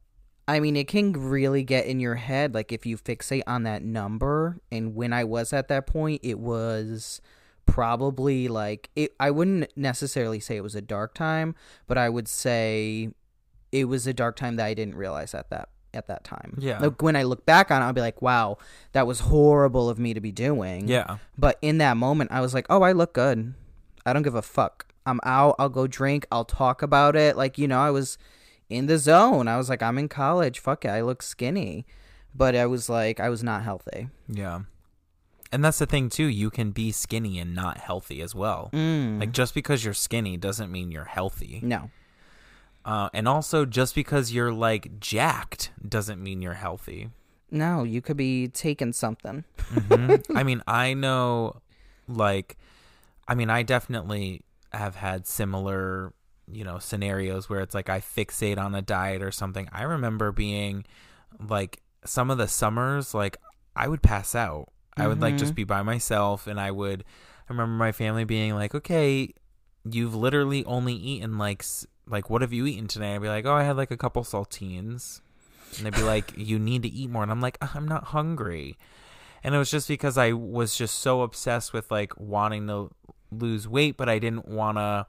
I 0.47 0.61
mean, 0.61 0.77
it 0.77 0.89
can 0.89 1.13
really 1.13 1.63
get 1.63 1.87
in 1.87 2.01
your 2.01 2.17
head 2.17 2.55
like 2.55 2.71
if 2.71 2.85
you 2.85 2.99
fixate 2.99 3.43
on 3.47 3.63
that 3.63 3.83
number. 3.83 4.59
And 4.71 4.95
when 4.95 5.13
I 5.13 5.25
was 5.25 5.53
at 5.53 5.69
that 5.69 5.87
point, 5.87 6.21
it 6.23 6.39
was 6.39 7.23
probably 7.67 8.49
like 8.49 8.91
it. 8.95 9.15
I 9.19 9.31
wouldn't 9.31 9.75
necessarily 9.77 10.41
say 10.41 10.57
it 10.57 10.63
was 10.63 10.75
a 10.75 10.83
dark 10.83 11.15
time, 11.15 11.55
but 11.87 11.97
I 11.97 12.11
would 12.11 12.29
say 12.29 13.11
it 13.73 13.87
was 13.87 14.07
a 14.07 14.13
dark 14.13 14.37
time 14.37 14.57
that 14.57 14.67
I 14.67 14.75
didn't 14.75 14.97
realize 14.97 15.35
at 15.35 15.51
that 15.51 15.71
at 15.95 16.07
that 16.09 16.25
time. 16.25 16.57
Yeah. 16.59 16.79
Like 16.79 17.01
when 17.03 17.17
I 17.17 17.23
look 17.23 17.47
back 17.47 17.71
on 17.71 17.81
it, 17.83 17.85
I'll 17.85 17.93
be 17.93 18.01
like, 18.01 18.21
wow, 18.23 18.59
that 18.93 19.07
was 19.07 19.21
horrible 19.21 19.89
of 19.89 19.99
me 19.99 20.13
to 20.15 20.21
be 20.21 20.33
doing. 20.33 20.89
yeah 20.89 21.19
But 21.39 21.59
in 21.63 21.79
that 21.79 21.97
moment, 21.97 22.31
I 22.33 22.41
was 22.41 22.53
like, 22.55 22.67
oh, 22.69 22.83
I 22.83 22.93
look 22.93 23.13
good. 23.15 23.55
I 24.07 24.13
don't 24.13 24.23
give 24.23 24.35
a 24.35 24.43
fuck. 24.43 24.87
I'm 25.07 25.21
out. 25.25 25.57
I'll 25.59 25.69
go 25.69 25.87
drink. 25.87 26.27
I'll 26.33 26.45
talk 26.45 26.83
about 26.83 27.15
it. 27.17 27.37
Like, 27.37 27.59
you 27.59 27.69
know, 27.69 27.79
I 27.79 27.91
was 27.91 28.19
in 28.69 28.87
the 28.87 28.99
zone. 28.99 29.49
I 29.49 29.57
was 29.57 29.69
like, 29.69 29.83
I'm 29.83 29.99
in 29.99 30.09
college. 30.09 30.59
Fuck 30.59 30.85
it. 30.85 30.89
I 30.89 31.01
look 31.03 31.23
skinny. 31.23 31.87
but 32.35 32.57
I 32.57 32.67
was 32.67 32.89
like, 32.89 33.21
I 33.21 33.29
was 33.29 33.43
not 33.43 33.63
healthy. 33.63 34.09
Yeah. 34.29 34.61
And 35.53 35.65
that's 35.65 35.79
the 35.79 35.87
thing 35.87 36.09
too, 36.09 36.25
you 36.27 36.51
can 36.51 36.73
be 36.73 36.91
skinny 36.91 37.39
and 37.39 37.55
not 37.55 37.79
healthy 37.79 38.21
as 38.21 38.35
well. 38.35 38.71
Mm. 38.73 39.21
Like 39.21 39.31
just 39.31 39.55
because 39.55 39.85
you're 39.85 39.95
skinny 39.95 40.37
doesn't 40.37 40.71
mean 40.73 40.91
you're 40.91 41.05
healthy. 41.05 41.61
no. 41.63 41.91
Uh, 42.85 43.09
and 43.15 43.27
also 43.27 43.65
just 43.65 43.95
because 43.95 44.33
you're 44.33 44.53
like 44.53 45.01
jacked 45.01 45.71
doesn't 45.87 46.23
mean 46.23 46.43
you're 46.43 46.55
healthy. 46.55 47.11
No, 47.51 47.83
you 47.85 48.03
could 48.03 48.17
be 48.17 48.49
taking 48.49 48.93
something. 48.93 49.45
Mhm. 49.73 50.25
I 50.37 50.43
mean, 50.43 50.63
I 50.67 50.93
know 50.95 51.63
like 52.09 52.57
I 53.27 53.35
mean, 53.35 53.49
I 53.49 53.63
definitely 53.63 54.43
have 54.73 54.97
had 54.97 55.27
similar, 55.27 56.13
you 56.51 56.63
know, 56.65 56.79
scenarios 56.79 57.49
where 57.49 57.61
it's 57.61 57.75
like 57.75 57.89
I 57.89 58.01
fixate 58.01 58.59
on 58.59 58.75
a 58.75 58.83
diet 58.83 59.23
or 59.23 59.31
something. 59.31 59.69
I 59.73 59.83
remember 59.85 60.31
being 60.33 60.85
like 61.49 61.81
some 62.05 62.31
of 62.31 62.37
the 62.39 62.49
summers 62.49 63.15
like 63.15 63.39
I 63.75 63.89
would 63.89 64.03
pass 64.03 64.35
out. 64.35 64.69
I 64.97 65.09
would 65.09 65.21
like 65.21 65.37
just 65.39 65.55
be 65.55 65.65
by 65.65 65.83
myself 65.83 66.47
and 66.47 66.61
I 66.61 66.71
would 66.71 67.03
I 67.49 67.53
remember 67.53 67.75
my 67.75 67.93
family 67.93 68.25
being 68.25 68.55
like, 68.55 68.75
"Okay, 68.75 69.33
you've 69.91 70.15
literally 70.15 70.65
only 70.67 70.95
eaten 70.95 71.37
like 71.39 71.65
like 72.09 72.29
what 72.31 72.43
have 72.43 72.53
you 72.53 72.67
eaten 72.67 72.89
today?" 72.89 73.15
I'd 73.15 73.23
be 73.23 73.29
like, 73.29 73.47
"Oh, 73.47 73.55
I 73.55 73.63
had 73.65 73.77
like 73.77 73.91
a 73.91 73.97
couple 73.97 74.23
saltines." 74.25 75.21
And 75.77 75.87
they'd 75.87 75.95
be 75.95 76.03
like, 76.03 76.33
"You 76.37 76.59
need 76.59 76.83
to 76.83 76.89
eat 76.89 77.11
more." 77.11 77.23
And 77.23 77.33
I'm 77.33 77.41
like, 77.41 77.59
"I'm 77.75 77.87
not 77.89 78.05
hungry." 78.05 78.77
And 79.43 79.55
it 79.55 79.59
was 79.59 79.71
just 79.71 79.89
because 79.89 80.17
I 80.17 80.33
was 80.33 80.77
just 80.77 80.97
so 81.01 81.21
obsessed 81.23 81.73
with 81.73 81.91
like 81.91 82.13
wanting 82.19 82.67
to 82.69 82.91
lose 83.31 83.69
weight, 83.69 83.97
but 83.97 84.09
I 84.09 84.19
didn't 84.19 84.49
want 84.49 84.79
to 84.79 85.07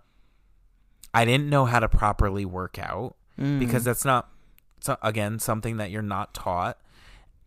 I 1.14 1.24
didn't 1.24 1.50
know 1.50 1.66
how 1.66 1.80
to 1.80 1.88
properly 1.90 2.46
work 2.46 2.78
out 2.80 3.16
Mm. 3.40 3.60
because 3.60 3.84
that's 3.84 4.06
not 4.06 4.30
so, 4.80 4.98
again 5.02 5.40
something 5.40 5.76
that 5.78 5.92
you're 5.92 6.02
not 6.02 6.34
taught. 6.34 6.78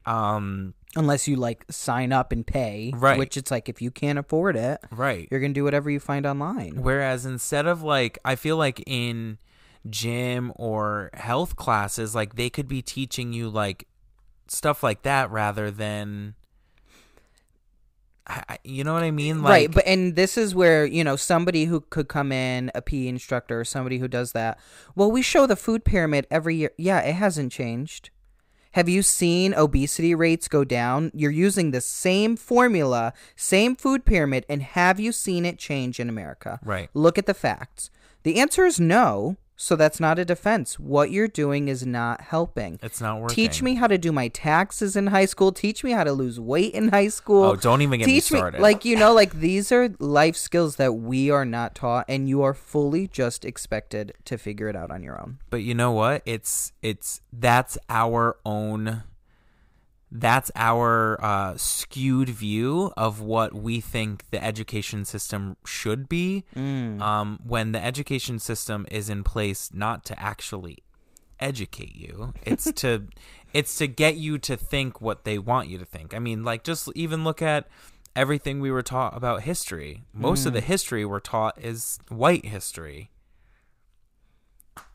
Um 0.09 0.75
unless 0.97 1.29
you 1.29 1.37
like 1.37 1.65
sign 1.71 2.13
up 2.13 2.33
and 2.33 2.47
pay, 2.47 2.93
Right. 2.95 3.19
Which 3.19 3.37
it's 3.37 3.51
like 3.51 3.69
if 3.69 3.83
you 3.83 3.91
can't 3.91 4.19
afford 4.19 4.57
it, 4.57 4.81
right. 4.91 5.29
you're 5.31 5.41
gonna 5.41 5.53
do 5.53 5.65
whatever 5.65 5.91
you 5.91 6.01
find 6.01 6.27
online. 6.27 6.83
Whereas 6.83 7.27
instead 7.27 7.67
of 7.67 7.83
like, 7.83 8.19
I 8.25 8.35
feel 8.35 8.57
like 8.57 8.83
in 8.87 9.39
gym 9.89 10.53
or 10.57 11.11
health 11.15 11.57
classes, 11.57 12.15
like 12.15 12.37
they 12.37 12.51
could 12.51 12.69
be 12.69 12.83
teaching 12.83 13.33
you 13.33 13.49
like 13.49 13.87
stuff 14.49 14.83
like 14.83 15.03
that 15.03 15.31
rather 15.31 15.71
than, 15.71 16.35
I, 18.27 18.59
you 18.63 18.85
know 18.85 18.93
what 18.93 19.03
I 19.03 19.11
mean? 19.11 19.43
Like, 19.43 19.51
right, 19.51 19.71
but 19.71 19.87
and 19.87 20.15
this 20.15 20.37
is 20.37 20.55
where 20.55 20.85
you 20.85 21.03
know 21.03 21.17
somebody 21.17 21.65
who 21.65 21.81
could 21.81 22.09
come 22.09 22.31
in, 22.31 22.71
a 22.75 22.83
PE 22.83 23.07
instructor, 23.07 23.61
or 23.61 23.65
somebody 23.65 23.99
who 23.99 24.09
does 24.09 24.33
that. 24.33 24.59
Well, 24.95 25.11
we 25.11 25.23
show 25.23 25.47
the 25.47 25.57
food 25.57 25.85
pyramid 25.85 26.27
every 26.31 26.57
year. 26.57 26.73
Yeah, 26.77 27.01
it 27.01 27.15
hasn't 27.15 27.53
changed. 27.53 28.11
Have 28.79 28.89
you 28.89 29.03
seen 29.03 29.55
obesity 29.55 30.15
rates 30.15 30.47
go 30.47 30.63
down? 30.63 31.11
You're 31.13 31.33
using 31.33 31.73
the 31.73 31.81
same 31.81 32.37
formula, 32.37 33.13
same 33.35 33.75
food 33.75 34.05
pyramid, 34.05 34.47
and 34.49 34.63
have 34.63 35.01
you 35.01 35.11
seen 35.11 35.45
it 35.45 35.59
change 35.59 35.99
in 35.99 36.09
America? 36.09 36.61
right. 36.65 36.89
Look 36.95 37.19
at 37.19 37.27
the 37.27 37.35
facts. 37.35 37.91
The 38.23 38.39
answer 38.39 38.65
is 38.65 38.79
no. 38.79 39.37
So 39.61 39.75
that's 39.75 39.99
not 39.99 40.21
a 40.21 40.25
defense. 40.25 40.79
What 40.79 41.11
you're 41.11 41.27
doing 41.27 41.67
is 41.67 41.85
not 41.85 42.21
helping. 42.21 42.79
It's 42.81 43.01
not 43.01 43.21
working. 43.21 43.35
Teach 43.35 43.61
me 43.61 43.75
how 43.75 43.89
to 43.89 43.99
do 43.99 44.13
my 44.13 44.29
taxes 44.29 44.95
in 44.95 45.09
high 45.09 45.25
school. 45.25 45.51
Teach 45.51 45.83
me 45.83 45.91
how 45.91 46.05
to 46.05 46.13
lose 46.13 46.39
weight 46.39 46.75
in 46.75 46.91
high 46.91 47.09
school. 47.09 47.43
Oh, 47.43 47.57
don't 47.57 47.83
even 47.83 47.99
get 47.99 48.07
me 48.07 48.13
Teach 48.15 48.27
started. 48.27 48.61
like 48.61 48.85
you 48.85 48.95
know, 48.95 49.13
like 49.13 49.41
these 49.41 49.73
are 49.73 49.89
life 49.99 50.37
skills 50.37 50.77
that 50.77 50.93
we 50.93 51.29
are 51.31 51.45
not 51.45 51.75
taught, 51.75 52.05
and 52.09 52.29
you 52.29 52.41
are 52.43 52.55
fully 52.55 53.09
just 53.09 53.45
expected 53.45 54.15
to 54.27 54.39
figure 54.39 54.69
it 54.69 54.77
out 54.77 54.93
on 54.93 55.03
your 55.03 55.21
own. 55.21 55.39
But 55.51 55.63
you 55.63 55.75
know 55.75 55.91
what? 55.91 56.23
It's 56.25 56.73
it's 56.81 57.21
that's 57.33 57.77
our 57.91 58.37
own 58.47 59.03
that's 60.11 60.51
our 60.55 61.23
uh, 61.23 61.57
skewed 61.57 62.29
view 62.31 62.93
of 62.97 63.21
what 63.21 63.55
we 63.55 63.81
think 63.81 64.25
the 64.31 64.43
education 64.43 65.05
system 65.05 65.57
should 65.67 66.09
be. 66.09 66.45
Um, 67.03 67.41
when 67.45 67.73
the 67.73 67.85
education 67.85 68.39
system 68.39 68.87
is 68.91 69.09
in 69.11 69.23
place 69.23 69.71
not 69.73 70.05
to 70.07 70.19
actually 70.19 70.79
educate 71.41 71.95
you, 71.95 72.33
it's 72.43 72.71
to 72.77 73.05
it's 73.53 73.77
to 73.79 73.87
get 73.87 74.17
you 74.17 74.39
to 74.39 74.57
think 74.57 75.01
what 75.01 75.25
they 75.25 75.39
want 75.39 75.69
you 75.69 75.79
to 75.79 75.85
think. 75.85 76.15
I 76.15 76.19
mean, 76.19 76.43
like 76.43 76.65
just 76.65 76.89
even 76.95 77.25
look 77.25 77.43
at 77.43 77.67
everything 78.17 78.61
we 78.61 78.71
were 78.71 78.83
taught 78.83 79.17
about 79.17 79.43
history. 79.43 80.05
Most 80.13 80.47
of 80.47 80.53
the 80.53 80.61
history 80.61 81.05
we're 81.05 81.21
taught 81.21 81.63
is 81.63 81.99
white 82.09 82.45
history. 82.47 83.11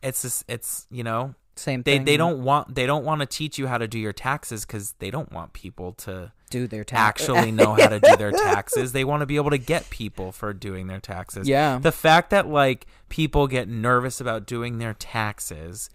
It's 0.02 0.22
just, 0.22 0.44
it's 0.48 0.86
you 0.90 1.04
know 1.04 1.34
Same 1.56 1.82
they 1.82 1.96
thing. 1.98 2.04
they 2.04 2.16
don't 2.16 2.42
want 2.42 2.74
they 2.74 2.86
don't 2.86 3.04
want 3.04 3.20
to 3.20 3.26
teach 3.26 3.58
you 3.58 3.66
how 3.68 3.78
to 3.78 3.86
do 3.86 3.98
your 3.98 4.12
taxes 4.12 4.64
because 4.66 4.92
they 4.98 5.10
don't 5.10 5.30
want 5.32 5.52
people 5.52 5.92
to 5.92 6.32
do 6.50 6.66
their 6.66 6.84
tax. 6.84 7.00
actually 7.22 7.50
know 7.60 7.74
how 7.74 7.88
to 7.88 8.00
do 8.00 8.16
their 8.16 8.32
taxes. 8.32 8.92
They 8.92 9.04
want 9.04 9.20
to 9.20 9.26
be 9.26 9.36
able 9.36 9.50
to 9.50 9.58
get 9.58 9.88
people 9.90 10.32
for 10.32 10.52
doing 10.52 10.86
their 10.88 11.00
taxes. 11.00 11.48
Yeah. 11.48 11.78
The 11.78 11.92
fact 11.92 12.30
that 12.30 12.48
like 12.48 12.86
people 13.08 13.46
get 13.46 13.68
nervous 13.68 14.20
about 14.20 14.46
doing 14.46 14.78
their 14.78 14.94
taxes. 14.94 15.90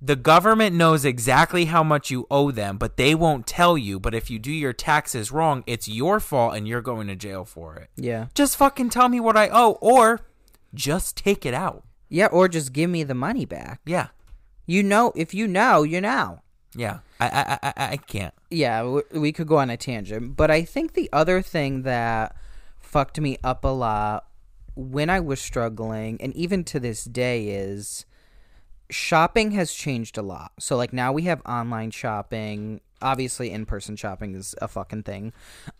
The 0.00 0.14
government 0.14 0.76
knows 0.76 1.04
exactly 1.04 1.64
how 1.64 1.82
much 1.82 2.08
you 2.08 2.28
owe 2.30 2.52
them, 2.52 2.78
but 2.78 2.96
they 2.96 3.16
won't 3.16 3.48
tell 3.48 3.76
you. 3.76 3.98
But 3.98 4.14
if 4.14 4.30
you 4.30 4.38
do 4.38 4.52
your 4.52 4.72
taxes 4.72 5.32
wrong, 5.32 5.64
it's 5.66 5.88
your 5.88 6.20
fault 6.20 6.54
and 6.54 6.68
you're 6.68 6.80
going 6.80 7.08
to 7.08 7.16
jail 7.16 7.44
for 7.44 7.74
it. 7.74 7.90
yeah, 7.96 8.26
Just 8.32 8.56
fucking 8.56 8.90
tell 8.90 9.08
me 9.08 9.18
what 9.18 9.36
I 9.36 9.48
owe 9.48 9.72
or 9.80 10.20
just 10.72 11.16
take 11.16 11.44
it 11.44 11.52
out. 11.52 11.82
yeah, 12.08 12.26
or 12.26 12.46
just 12.46 12.72
give 12.72 12.88
me 12.88 13.02
the 13.02 13.14
money 13.14 13.44
back. 13.44 13.80
Yeah. 13.86 14.08
You 14.68 14.82
know, 14.82 15.12
if 15.16 15.32
you 15.34 15.48
know, 15.48 15.82
you 15.82 16.00
know. 16.00 16.42
Yeah. 16.76 16.98
I 17.18 17.26
I 17.26 17.58
I, 17.68 17.72
I- 17.92 17.96
can't. 17.96 18.34
yeah, 18.50 18.80
w- 18.82 19.02
we 19.12 19.32
could 19.32 19.48
go 19.48 19.56
on 19.56 19.70
a 19.70 19.76
tangent, 19.78 20.36
but 20.36 20.50
I 20.50 20.62
think 20.62 20.92
the 20.92 21.08
other 21.12 21.42
thing 21.42 21.82
that 21.82 22.36
fucked 22.78 23.18
me 23.18 23.38
up 23.42 23.64
a 23.64 23.68
lot 23.68 24.26
when 24.76 25.08
I 25.10 25.18
was 25.20 25.40
struggling, 25.40 26.20
and 26.20 26.32
even 26.36 26.62
to 26.64 26.78
this 26.78 27.02
day, 27.04 27.48
is 27.48 28.04
shopping 28.90 29.50
has 29.52 29.72
changed 29.72 30.16
a 30.18 30.22
lot. 30.22 30.52
So, 30.60 30.76
like, 30.76 30.92
now 30.92 31.12
we 31.12 31.22
have 31.22 31.40
online 31.46 31.90
shopping. 31.90 32.80
Obviously, 33.02 33.50
in 33.50 33.66
person 33.66 33.96
shopping 33.96 34.34
is 34.34 34.54
a 34.62 34.68
fucking 34.68 35.02
thing. 35.04 35.32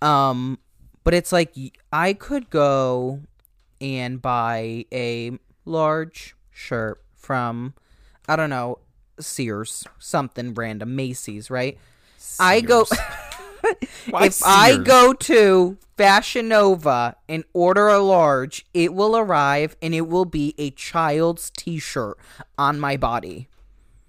Um, 0.02 0.59
but 1.04 1.14
it's 1.14 1.30
like 1.33 1.54
I 1.92 2.12
could 2.14 2.50
go 2.50 3.21
and 3.80 4.21
buy 4.21 4.87
a 4.92 5.38
large 5.64 6.35
shirt 6.50 7.02
from, 7.14 7.75
I 8.28 8.37
don't 8.37 8.50
know, 8.50 8.78
Sears, 9.18 9.85
something 9.99 10.54
random, 10.54 10.94
Macy's, 10.94 11.50
right? 11.50 11.78
I 12.38 12.61
go. 12.61 12.87
If 14.06 14.42
I 14.44 14.78
go 14.78 15.12
to 15.12 15.76
Fashion 15.97 16.49
Nova 16.49 17.16
and 17.28 17.44
order 17.52 17.88
a 17.88 17.99
large, 17.99 18.64
it 18.73 18.94
will 18.94 19.16
arrive 19.16 19.76
and 19.82 19.94
it 19.94 20.02
will 20.02 20.25
be 20.25 20.54
a 20.58 20.70
child's 20.70 21.50
T-shirt 21.50 22.16
on 22.56 22.78
my 22.78 22.97
body. 22.97 23.49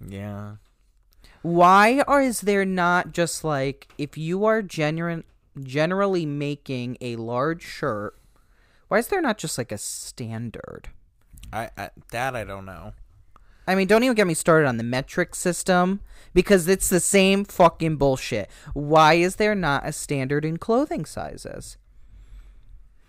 Yeah. 0.06 0.56
Why 1.42 2.02
are 2.06 2.20
is 2.20 2.42
there 2.42 2.64
not 2.64 3.12
just 3.12 3.44
like 3.44 3.88
if 3.98 4.16
you 4.16 4.44
are 4.44 4.62
genuine 4.62 5.24
generally 5.60 6.26
making 6.26 6.96
a 7.00 7.16
large 7.16 7.62
shirt? 7.62 8.16
Why 8.88 8.98
is 8.98 9.08
there 9.08 9.22
not 9.22 9.38
just 9.38 9.58
like 9.58 9.72
a 9.72 9.78
standard? 9.78 10.88
I, 11.52 11.70
I 11.76 11.90
that 12.10 12.36
I 12.36 12.44
don't 12.44 12.66
know. 12.66 12.92
I 13.70 13.76
mean, 13.76 13.86
don't 13.86 14.02
even 14.02 14.16
get 14.16 14.26
me 14.26 14.34
started 14.34 14.66
on 14.66 14.78
the 14.78 14.82
metric 14.82 15.32
system 15.32 16.00
because 16.34 16.66
it's 16.66 16.88
the 16.88 16.98
same 16.98 17.44
fucking 17.44 17.98
bullshit. 17.98 18.50
Why 18.74 19.14
is 19.14 19.36
there 19.36 19.54
not 19.54 19.86
a 19.86 19.92
standard 19.92 20.44
in 20.44 20.56
clothing 20.56 21.04
sizes? 21.04 21.76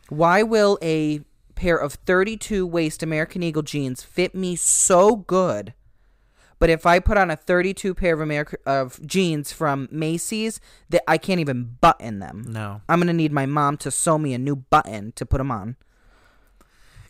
Why 0.10 0.44
will 0.44 0.78
a 0.80 1.22
pair 1.56 1.78
of 1.78 1.96
32 1.96 2.68
waist 2.68 3.02
American 3.02 3.42
Eagle 3.42 3.64
jeans 3.64 4.04
fit 4.04 4.36
me 4.36 4.56
so 4.56 5.16
good? 5.16 5.74
But 6.60 6.70
if 6.70 6.86
I 6.86 7.00
put 7.00 7.18
on 7.18 7.32
a 7.32 7.36
32 7.36 7.96
pair 7.96 8.14
of 8.14 8.22
America 8.22 8.58
of 8.64 9.04
jeans 9.04 9.52
from 9.52 9.88
Macy's, 9.90 10.60
that 10.92 11.02
I 11.08 11.18
can't 11.18 11.40
even 11.40 11.78
button 11.82 12.20
them. 12.20 12.46
No. 12.48 12.82
I'm 12.88 13.00
gonna 13.00 13.14
need 13.14 13.32
my 13.32 13.48
mom 13.48 13.78
to 13.78 13.90
sew 13.90 14.20
me 14.20 14.36
a 14.36 14.38
new 14.38 14.58
button 14.58 15.12
to 15.14 15.26
put 15.26 15.40
them 15.40 15.50
on. 15.50 15.76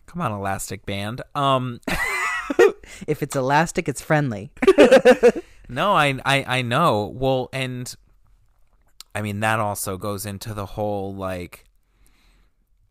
Come 0.06 0.22
on, 0.22 0.32
Elastic 0.32 0.86
Band. 0.86 1.20
Um 1.34 1.80
If 3.06 3.22
it's 3.22 3.36
elastic, 3.36 3.88
it's 3.88 4.00
friendly. 4.00 4.52
no, 5.68 5.92
I 5.92 6.18
I 6.24 6.58
I 6.58 6.62
know. 6.62 7.12
Well, 7.14 7.48
and 7.52 7.94
I 9.14 9.22
mean 9.22 9.40
that 9.40 9.60
also 9.60 9.96
goes 9.96 10.26
into 10.26 10.54
the 10.54 10.66
whole 10.66 11.14
like 11.14 11.64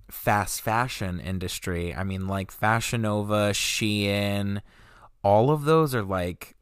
fast 0.09 0.61
fashion 0.61 1.19
industry. 1.19 1.93
I 1.95 2.03
mean 2.03 2.27
like 2.27 2.51
Fashion 2.51 3.03
Nova, 3.03 3.51
Shein, 3.51 4.61
all 5.23 5.49
of 5.51 5.63
those 5.63 5.95
are 5.95 6.03
like 6.03 6.55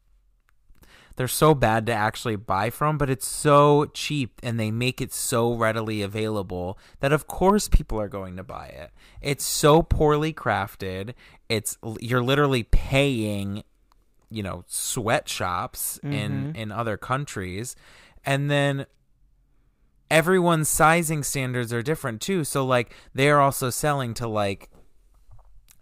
they're 1.20 1.28
so 1.28 1.54
bad 1.54 1.84
to 1.84 1.92
actually 1.92 2.36
buy 2.36 2.70
from, 2.70 2.96
but 2.96 3.10
it's 3.10 3.26
so 3.26 3.84
cheap 3.92 4.40
and 4.42 4.58
they 4.58 4.70
make 4.70 5.02
it 5.02 5.12
so 5.12 5.52
readily 5.52 6.00
available 6.00 6.78
that 7.00 7.12
of 7.12 7.26
course 7.26 7.68
people 7.68 8.00
are 8.00 8.08
going 8.08 8.38
to 8.38 8.42
buy 8.42 8.68
it. 8.68 8.90
It's 9.20 9.44
so 9.44 9.82
poorly 9.82 10.32
crafted. 10.32 11.12
It's 11.50 11.76
you're 12.00 12.22
literally 12.22 12.62
paying, 12.62 13.64
you 14.30 14.42
know, 14.42 14.64
sweatshops 14.66 16.00
in 16.02 16.10
mm-hmm. 16.10 16.56
in 16.56 16.72
other 16.72 16.96
countries 16.96 17.76
And 18.24 18.50
then 18.50 18.86
everyone's 20.10 20.70
sizing 20.70 21.22
standards 21.22 21.70
are 21.70 21.82
different 21.82 22.22
too. 22.22 22.44
So 22.44 22.64
like 22.64 22.94
they're 23.12 23.42
also 23.42 23.68
selling 23.68 24.14
to 24.14 24.26
like 24.26 24.70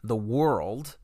the 0.02 0.16
world. 0.16 0.98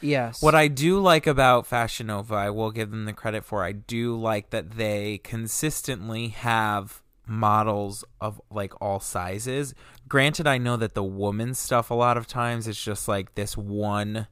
Yes. 0.00 0.42
What 0.42 0.54
I 0.54 0.68
do 0.68 0.98
like 0.98 1.26
about 1.26 1.66
Fashion 1.66 2.06
Nova, 2.06 2.34
I 2.34 2.50
will 2.50 2.70
give 2.70 2.90
them 2.90 3.04
the 3.04 3.12
credit 3.12 3.44
for. 3.44 3.64
I 3.64 3.72
do 3.72 4.16
like 4.16 4.50
that 4.50 4.72
they 4.72 5.18
consistently 5.18 6.28
have 6.28 7.02
models 7.26 8.04
of 8.20 8.40
like 8.50 8.72
all 8.80 9.00
sizes. 9.00 9.74
Granted, 10.08 10.46
I 10.46 10.58
know 10.58 10.76
that 10.76 10.94
the 10.94 11.04
woman 11.04 11.54
stuff 11.54 11.90
a 11.90 11.94
lot 11.94 12.16
of 12.16 12.26
times 12.26 12.66
is 12.66 12.80
just 12.80 13.08
like 13.08 13.34
this 13.34 13.56
one 13.56 14.26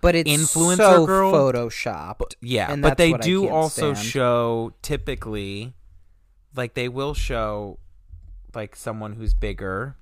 but 0.00 0.14
it's 0.14 0.30
influencer 0.30 0.76
so 0.76 1.06
girl- 1.06 1.32
photoshopped. 1.32 2.34
Yeah, 2.40 2.76
but 2.76 2.96
they 2.96 3.12
do 3.14 3.48
also 3.48 3.94
stand. 3.94 4.06
show 4.06 4.72
typically, 4.82 5.74
like 6.54 6.74
they 6.74 6.88
will 6.88 7.14
show, 7.14 7.78
like 8.54 8.76
someone 8.76 9.14
who's 9.14 9.34
bigger, 9.34 9.96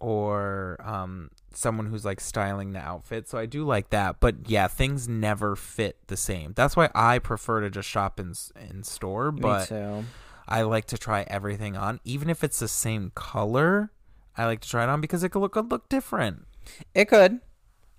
or 0.00 0.76
um 0.84 1.30
someone 1.52 1.86
who's 1.86 2.04
like 2.04 2.20
styling 2.20 2.72
the 2.72 2.78
outfit. 2.78 3.28
So 3.28 3.38
I 3.38 3.46
do 3.46 3.64
like 3.64 3.90
that. 3.90 4.20
But 4.20 4.48
yeah, 4.48 4.68
things 4.68 5.08
never 5.08 5.56
fit 5.56 5.98
the 6.06 6.16
same. 6.16 6.52
That's 6.54 6.76
why 6.76 6.90
I 6.94 7.18
prefer 7.18 7.60
to 7.60 7.70
just 7.70 7.88
shop 7.88 8.20
in 8.20 8.34
in 8.70 8.82
store. 8.84 9.32
Me 9.32 9.40
But 9.40 9.68
too. 9.68 10.04
I 10.46 10.62
like 10.62 10.86
to 10.86 10.98
try 10.98 11.24
everything 11.28 11.76
on, 11.76 12.00
even 12.04 12.30
if 12.30 12.42
it's 12.42 12.58
the 12.58 12.68
same 12.68 13.12
color. 13.14 13.90
I 14.36 14.46
like 14.46 14.60
to 14.60 14.68
try 14.68 14.84
it 14.84 14.88
on 14.88 15.00
because 15.00 15.22
it 15.24 15.30
could 15.30 15.40
look 15.40 15.52
could 15.52 15.70
look 15.70 15.88
different. 15.88 16.46
It 16.94 17.06
could. 17.06 17.40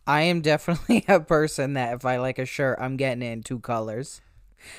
I 0.07 0.21
am 0.21 0.41
definitely 0.41 1.05
a 1.07 1.19
person 1.19 1.73
that 1.73 1.93
if 1.93 2.05
I 2.05 2.17
like 2.17 2.39
a 2.39 2.45
shirt, 2.45 2.79
I'm 2.81 2.97
getting 2.97 3.21
it 3.21 3.31
in 3.31 3.43
two 3.43 3.59
colors, 3.59 4.21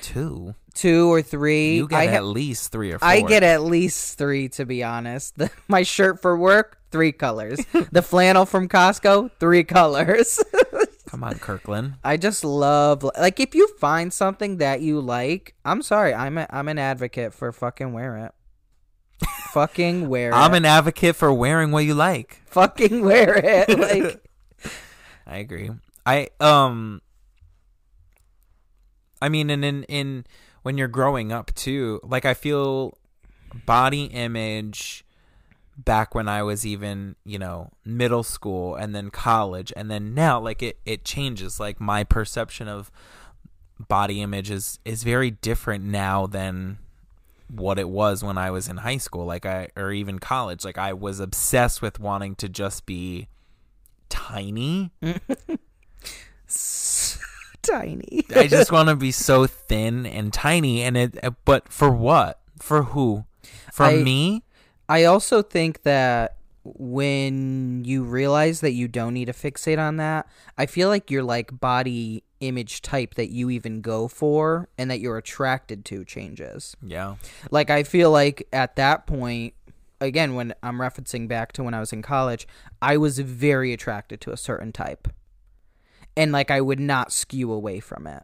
Two, 0.01 0.55
two 0.73 1.11
or 1.11 1.21
three. 1.21 1.75
you 1.75 1.87
get 1.87 1.99
I 1.99 2.05
at 2.07 2.23
least 2.25 2.71
three 2.71 2.91
or 2.91 2.99
four. 2.99 3.07
I 3.07 3.21
get 3.21 3.43
at 3.43 3.61
least 3.63 4.17
three 4.17 4.49
to 4.49 4.65
be 4.65 4.83
honest. 4.83 5.37
The, 5.37 5.51
my 5.67 5.83
shirt 5.83 6.21
for 6.21 6.37
work, 6.37 6.79
three 6.91 7.11
colors. 7.11 7.59
the 7.91 8.01
flannel 8.01 8.45
from 8.45 8.67
Costco, 8.67 9.31
three 9.39 9.63
colors. 9.63 10.41
Come 11.07 11.23
on, 11.25 11.39
Kirkland. 11.39 11.95
I 12.05 12.15
just 12.15 12.45
love 12.45 13.03
like 13.03 13.39
if 13.39 13.53
you 13.53 13.67
find 13.79 14.13
something 14.13 14.57
that 14.57 14.79
you 14.81 15.01
like, 15.01 15.55
I'm 15.65 15.81
sorry, 15.81 16.13
I'm 16.13 16.37
a, 16.37 16.47
I'm 16.49 16.69
an 16.69 16.79
advocate 16.79 17.33
for 17.33 17.51
fucking 17.51 17.91
wear 17.91 18.15
it. 18.17 18.31
fucking 19.51 20.07
wear 20.07 20.33
I'm 20.33 20.53
it. 20.53 20.57
an 20.57 20.65
advocate 20.65 21.15
for 21.17 21.33
wearing 21.33 21.71
what 21.71 21.83
you 21.83 21.93
like. 21.95 22.41
fucking 22.45 23.03
wear 23.03 23.35
it. 23.37 23.77
Like 23.77 24.23
I 25.27 25.37
agree. 25.37 25.69
I 26.05 26.29
um 26.39 27.01
I 29.21 29.29
mean 29.29 29.49
and 29.49 29.63
in 29.65 29.83
in 29.83 30.25
when 30.63 30.77
you're 30.77 30.87
growing 30.87 31.31
up 31.31 31.53
too, 31.53 31.99
like 32.03 32.25
I 32.25 32.33
feel 32.33 32.97
body 33.65 34.05
image 34.05 35.03
back 35.77 36.13
when 36.13 36.27
I 36.27 36.43
was 36.43 36.65
even, 36.65 37.15
you 37.25 37.39
know, 37.39 37.71
middle 37.83 38.23
school 38.23 38.75
and 38.75 38.93
then 38.93 39.09
college 39.09 39.73
and 39.75 39.89
then 39.89 40.13
now 40.13 40.39
like 40.39 40.61
it 40.61 40.79
it 40.85 41.03
changes. 41.03 41.59
Like 41.59 41.79
my 41.79 42.03
perception 42.03 42.67
of 42.67 42.91
body 43.87 44.21
image 44.21 44.51
is 44.51 44.79
is 44.85 45.03
very 45.03 45.31
different 45.31 45.83
now 45.83 46.27
than 46.27 46.77
what 47.49 47.77
it 47.77 47.89
was 47.89 48.23
when 48.23 48.37
I 48.37 48.49
was 48.51 48.69
in 48.69 48.77
high 48.77 48.97
school 48.97 49.25
like 49.25 49.45
I 49.45 49.69
or 49.75 49.91
even 49.91 50.19
college. 50.19 50.63
Like 50.63 50.77
I 50.77 50.93
was 50.93 51.19
obsessed 51.19 51.81
with 51.81 51.99
wanting 51.99 52.35
to 52.35 52.49
just 52.49 52.85
be 52.85 53.27
tiny 54.09 54.91
tiny. 57.61 58.25
I 58.35 58.47
just 58.47 58.71
want 58.71 58.89
to 58.89 58.95
be 58.95 59.11
so 59.11 59.47
thin 59.47 60.05
and 60.05 60.33
tiny, 60.33 60.81
and 60.83 60.97
it. 60.97 61.23
Uh, 61.23 61.31
but 61.45 61.71
for 61.71 61.91
what? 61.91 62.39
For 62.59 62.83
who? 62.83 63.25
For 63.71 63.83
I- 63.85 63.97
me? 63.97 64.43
I 64.89 65.05
also 65.05 65.41
think 65.41 65.83
that 65.83 66.35
when 66.63 67.83
you 67.85 68.03
realize 68.03 68.59
that 68.61 68.73
you 68.73 68.87
don't 68.87 69.13
need 69.13 69.25
to 69.25 69.33
fixate 69.33 69.79
on 69.79 69.97
that, 69.97 70.27
I 70.57 70.65
feel 70.65 70.89
like 70.89 71.09
your 71.09 71.23
like 71.23 71.59
body 71.59 72.23
image 72.39 72.81
type 72.81 73.15
that 73.15 73.29
you 73.29 73.49
even 73.49 73.81
go 73.81 74.07
for 74.07 74.67
and 74.77 74.89
that 74.91 74.99
you're 74.99 75.17
attracted 75.17 75.85
to 75.85 76.03
changes. 76.03 76.75
Yeah. 76.81 77.15
Like 77.49 77.69
I 77.69 77.83
feel 77.83 78.11
like 78.11 78.47
at 78.51 78.75
that 78.75 79.07
point 79.07 79.53
again 79.99 80.35
when 80.35 80.53
I'm 80.61 80.77
referencing 80.77 81.27
back 81.27 81.51
to 81.53 81.63
when 81.63 81.73
I 81.73 81.79
was 81.79 81.93
in 81.93 82.01
college, 82.01 82.47
I 82.81 82.97
was 82.97 83.19
very 83.19 83.73
attracted 83.73 84.21
to 84.21 84.31
a 84.31 84.37
certain 84.37 84.71
type. 84.71 85.07
And 86.17 86.31
like 86.31 86.51
I 86.51 86.61
would 86.61 86.79
not 86.79 87.11
skew 87.11 87.51
away 87.51 87.79
from 87.79 88.07
it. 88.07 88.23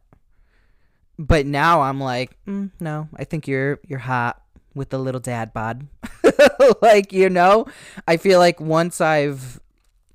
But 1.20 1.46
now 1.46 1.82
I'm 1.82 2.00
like, 2.00 2.38
mm, 2.46 2.72
no, 2.80 3.10
I 3.16 3.24
think 3.24 3.48
you're 3.48 3.80
you're 3.88 4.00
hot 4.00 4.42
with 4.76 4.90
the 4.90 5.00
little 5.00 5.22
dad 5.22 5.54
bod. 5.54 5.88
like, 6.82 7.12
you 7.12 7.30
know, 7.30 7.66
I 8.08 8.18
feel 8.18 8.40
like 8.40 8.60
once 8.62 9.02
I've 9.02 9.60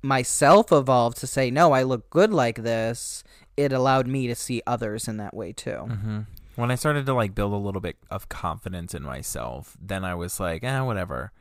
myself 0.01 0.71
evolved 0.71 1.17
to 1.17 1.27
say, 1.27 1.51
no, 1.51 1.71
I 1.73 1.83
look 1.83 2.09
good 2.09 2.31
like 2.31 2.63
this, 2.63 3.23
it 3.57 3.73
allowed 3.73 4.07
me 4.07 4.27
to 4.27 4.35
see 4.35 4.61
others 4.65 5.07
in 5.07 5.17
that 5.17 5.33
way 5.33 5.51
too. 5.51 5.77
hmm 5.77 6.19
When 6.55 6.71
I 6.71 6.75
started 6.75 7.05
to 7.07 7.13
like 7.13 7.35
build 7.35 7.53
a 7.53 7.57
little 7.57 7.81
bit 7.81 7.97
of 8.09 8.29
confidence 8.29 8.93
in 8.93 9.03
myself, 9.03 9.75
then 9.81 10.05
I 10.05 10.15
was 10.15 10.39
like, 10.39 10.63
eh, 10.63 10.79
whatever. 10.81 11.31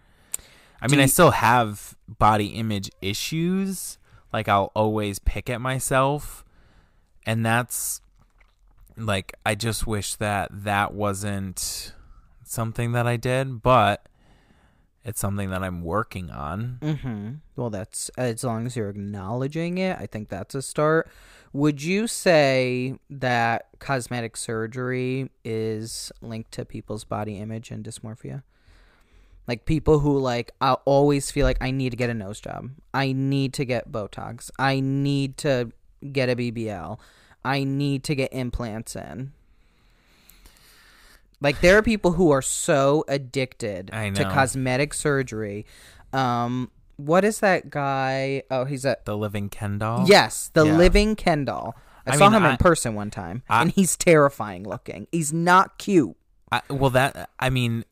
I 0.80 0.88
Do 0.88 0.96
mean, 0.96 1.02
I 1.02 1.06
still 1.06 1.30
have 1.30 1.96
body 2.08 2.46
image 2.48 2.90
issues. 3.00 3.98
Like 4.32 4.48
I'll 4.48 4.72
always 4.74 5.18
pick 5.18 5.50
at 5.50 5.60
myself, 5.60 6.44
and 7.26 7.44
that's 7.44 8.00
like 8.96 9.34
I 9.44 9.54
just 9.54 9.86
wish 9.86 10.14
that 10.16 10.48
that 10.52 10.94
wasn't 10.94 11.92
something 12.44 12.92
that 12.92 13.06
I 13.06 13.16
did, 13.16 13.62
but 13.62 14.06
it's 15.04 15.20
something 15.20 15.50
that 15.50 15.62
I'm 15.62 15.82
working 15.82 16.30
on. 16.30 16.78
Mm-hmm. 16.80 17.30
Well, 17.56 17.70
that's 17.70 18.08
as 18.10 18.44
long 18.44 18.66
as 18.66 18.76
you're 18.76 18.90
acknowledging 18.90 19.78
it. 19.78 19.96
I 19.98 20.06
think 20.06 20.28
that's 20.28 20.54
a 20.54 20.62
start. 20.62 21.10
Would 21.52 21.82
you 21.82 22.06
say 22.06 22.94
that 23.10 23.66
cosmetic 23.78 24.36
surgery 24.36 25.30
is 25.44 26.12
linked 26.22 26.52
to 26.52 26.64
people's 26.64 27.04
body 27.04 27.38
image 27.38 27.70
and 27.70 27.84
dysmorphia? 27.84 28.42
Like 29.48 29.64
people 29.66 29.98
who 30.00 30.18
like 30.18 30.52
I 30.60 30.74
always 30.84 31.30
feel 31.30 31.44
like 31.46 31.58
I 31.60 31.70
need 31.70 31.90
to 31.90 31.96
get 31.96 32.10
a 32.10 32.14
nose 32.14 32.40
job. 32.40 32.70
I 32.94 33.12
need 33.12 33.52
to 33.54 33.64
get 33.64 33.90
Botox. 33.90 34.50
I 34.58 34.80
need 34.80 35.36
to 35.38 35.72
get 36.12 36.28
a 36.30 36.36
BBL. 36.36 36.98
I 37.44 37.64
need 37.64 38.04
to 38.04 38.14
get 38.14 38.32
implants 38.32 38.94
in. 38.94 39.32
Like 41.40 41.60
there 41.60 41.76
are 41.76 41.82
people 41.82 42.12
who 42.12 42.30
are 42.30 42.42
so 42.42 43.04
addicted 43.08 43.90
I 43.92 44.10
to 44.10 44.24
cosmetic 44.24 44.94
surgery. 44.94 45.66
Um 46.12 46.70
what 46.96 47.24
is 47.24 47.40
that 47.40 47.68
guy? 47.70 48.44
Oh, 48.50 48.64
he's 48.64 48.84
a 48.84 48.96
The 49.04 49.16
living 49.16 49.48
Ken 49.48 49.78
doll. 49.78 50.04
Yes, 50.06 50.50
the 50.54 50.64
Yeah. 50.66 50.76
living 50.76 51.16
Ken 51.16 51.44
doll. 51.44 51.74
I, 52.06 52.12
I 52.12 52.16
saw 52.16 52.28
mean, 52.30 52.42
him 52.42 52.50
in 52.50 52.56
person 52.58 52.94
one 52.94 53.10
time, 53.10 53.42
I- 53.48 53.62
and 53.62 53.70
he's 53.72 53.96
terrifying 53.96 54.64
looking. 54.64 55.06
He's 55.10 55.32
not 55.32 55.78
cute. 55.78 56.16
I, 56.50 56.60
well, 56.68 56.90
that 56.90 57.30
I 57.40 57.48
mean, 57.50 57.84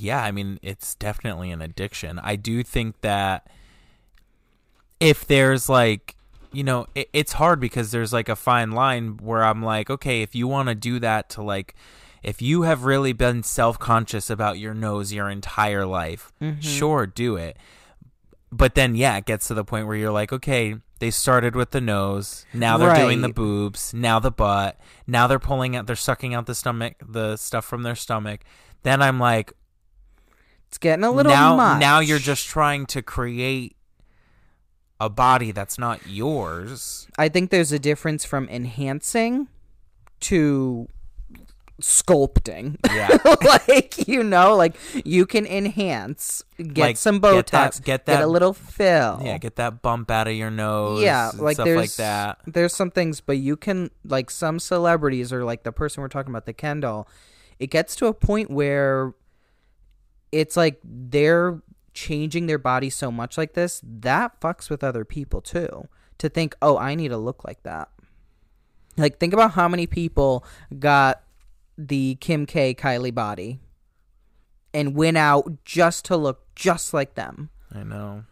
yeah, 0.00 0.22
I 0.22 0.30
mean, 0.30 0.58
it's 0.62 0.94
definitely 0.94 1.50
an 1.50 1.62
addiction. 1.62 2.18
I 2.18 2.36
do 2.36 2.62
think 2.62 3.00
that 3.00 3.48
if 5.00 5.26
there's 5.26 5.68
like, 5.68 6.16
you 6.52 6.64
know, 6.64 6.86
it, 6.94 7.08
it's 7.12 7.32
hard 7.32 7.60
because 7.60 7.90
there's 7.90 8.12
like 8.12 8.28
a 8.28 8.36
fine 8.36 8.72
line 8.72 9.18
where 9.18 9.44
I'm 9.44 9.62
like, 9.62 9.90
okay, 9.90 10.22
if 10.22 10.34
you 10.34 10.48
want 10.48 10.68
to 10.68 10.74
do 10.74 10.98
that 11.00 11.28
to 11.30 11.42
like, 11.42 11.74
if 12.22 12.40
you 12.40 12.62
have 12.62 12.84
really 12.84 13.12
been 13.12 13.42
self 13.42 13.78
conscious 13.78 14.30
about 14.30 14.58
your 14.58 14.74
nose 14.74 15.12
your 15.12 15.28
entire 15.28 15.86
life, 15.86 16.32
mm-hmm. 16.40 16.60
sure, 16.60 17.06
do 17.06 17.36
it. 17.36 17.56
But 18.50 18.74
then, 18.74 18.94
yeah, 18.94 19.16
it 19.16 19.26
gets 19.26 19.48
to 19.48 19.54
the 19.54 19.64
point 19.64 19.86
where 19.86 19.96
you're 19.96 20.12
like, 20.12 20.32
okay, 20.32 20.76
they 20.98 21.10
started 21.10 21.54
with 21.54 21.72
the 21.72 21.80
nose. 21.80 22.46
Now 22.54 22.78
they're 22.78 22.94
doing 22.94 23.20
the 23.20 23.28
boobs. 23.28 23.92
Now 23.92 24.18
the 24.18 24.30
butt. 24.30 24.80
Now 25.06 25.26
they're 25.26 25.38
pulling 25.38 25.76
out, 25.76 25.86
they're 25.86 25.96
sucking 25.96 26.32
out 26.32 26.46
the 26.46 26.54
stomach, 26.54 26.94
the 27.06 27.36
stuff 27.36 27.64
from 27.64 27.82
their 27.82 27.94
stomach. 27.94 28.40
Then 28.82 29.02
I'm 29.02 29.18
like, 29.18 29.52
It's 30.76 30.82
getting 30.82 31.06
a 31.06 31.10
little 31.10 31.32
now, 31.32 31.56
much. 31.56 31.80
now 31.80 32.00
you're 32.00 32.18
just 32.18 32.46
trying 32.48 32.84
to 32.88 33.00
create 33.00 33.76
a 35.00 35.08
body 35.08 35.50
that's 35.50 35.78
not 35.78 36.06
yours. 36.06 37.06
I 37.16 37.30
think 37.30 37.48
there's 37.48 37.72
a 37.72 37.78
difference 37.78 38.26
from 38.26 38.46
enhancing 38.50 39.48
to 40.20 40.86
sculpting. 41.80 42.76
Yeah. 42.84 43.16
like 43.66 44.06
you 44.06 44.22
know, 44.22 44.54
like 44.54 44.76
you 45.02 45.24
can 45.24 45.46
enhance, 45.46 46.44
get 46.58 46.76
Like, 46.76 46.96
some 46.98 47.20
get 47.20 47.46
Botox, 47.46 47.76
that- 47.76 47.82
get 47.82 48.04
that- 48.04 48.22
a 48.22 48.26
little 48.26 48.52
fill. 48.52 49.22
yeah, 49.24 49.38
get 49.38 49.56
that 49.56 49.80
bump 49.80 50.10
out 50.10 50.28
of 50.28 50.34
your 50.34 50.50
nose. 50.50 51.02
yeah, 51.02 51.30
like 51.38 51.54
stuff 51.54 51.64
there's 51.64 51.78
like 51.78 51.94
that. 51.94 52.40
there's 52.46 52.74
some 52.74 52.90
things, 52.90 53.22
but 53.22 53.38
you 53.38 53.56
can 53.56 53.90
like 54.04 54.28
some 54.30 54.58
celebrities 54.58 55.32
or 55.32 55.42
like 55.42 55.62
the 55.62 55.72
person 55.72 56.02
we're 56.02 56.08
talking 56.08 56.30
about, 56.32 56.44
the 56.44 56.52
Ken 56.52 56.80
doll. 56.80 57.08
It 57.58 57.70
gets 57.70 57.96
to 57.96 58.06
a 58.08 58.12
point 58.12 58.50
where 58.50 59.14
it's 60.32 60.56
like 60.56 60.80
they're 60.84 61.60
changing 61.94 62.46
their 62.46 62.58
body 62.58 62.90
so 62.90 63.10
much 63.10 63.38
like 63.38 63.54
this 63.54 63.80
that 63.82 64.38
fucks 64.40 64.68
with 64.68 64.84
other 64.84 65.04
people 65.04 65.40
too. 65.40 65.88
To 66.18 66.28
think, 66.30 66.56
oh, 66.62 66.78
I 66.78 66.94
need 66.94 67.08
to 67.08 67.18
look 67.18 67.44
like 67.44 67.62
that. 67.64 67.90
Like 68.96 69.18
think 69.18 69.34
about 69.34 69.52
how 69.52 69.68
many 69.68 69.86
people 69.86 70.44
got 70.78 71.22
the 71.76 72.16
Kim 72.16 72.46
K 72.46 72.74
Kylie 72.74 73.14
body 73.14 73.60
and 74.72 74.94
went 74.94 75.16
out 75.16 75.64
just 75.64 76.04
to 76.06 76.16
look 76.16 76.54
just 76.54 76.94
like 76.94 77.14
them. 77.14 77.50
I 77.72 77.82
know. 77.82 78.24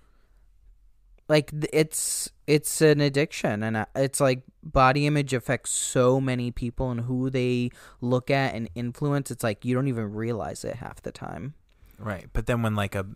Like 1.28 1.50
it's 1.72 2.30
it's 2.46 2.80
an 2.80 3.00
addiction 3.00 3.62
and 3.62 3.76
uh, 3.78 3.86
it's 3.94 4.20
like 4.20 4.42
body 4.62 5.06
image 5.06 5.32
affects 5.32 5.70
so 5.70 6.20
many 6.20 6.50
people 6.50 6.90
and 6.90 7.00
who 7.00 7.30
they 7.30 7.70
look 8.00 8.30
at 8.30 8.54
and 8.54 8.68
influence. 8.74 9.30
It's 9.30 9.42
like 9.42 9.64
you 9.64 9.74
don't 9.74 9.88
even 9.88 10.12
realize 10.12 10.64
it 10.64 10.76
half 10.76 11.02
the 11.02 11.12
time. 11.12 11.54
Right. 11.98 12.28
But 12.32 12.46
then 12.46 12.62
when 12.62 12.74
like 12.74 12.94
a 12.94 13.06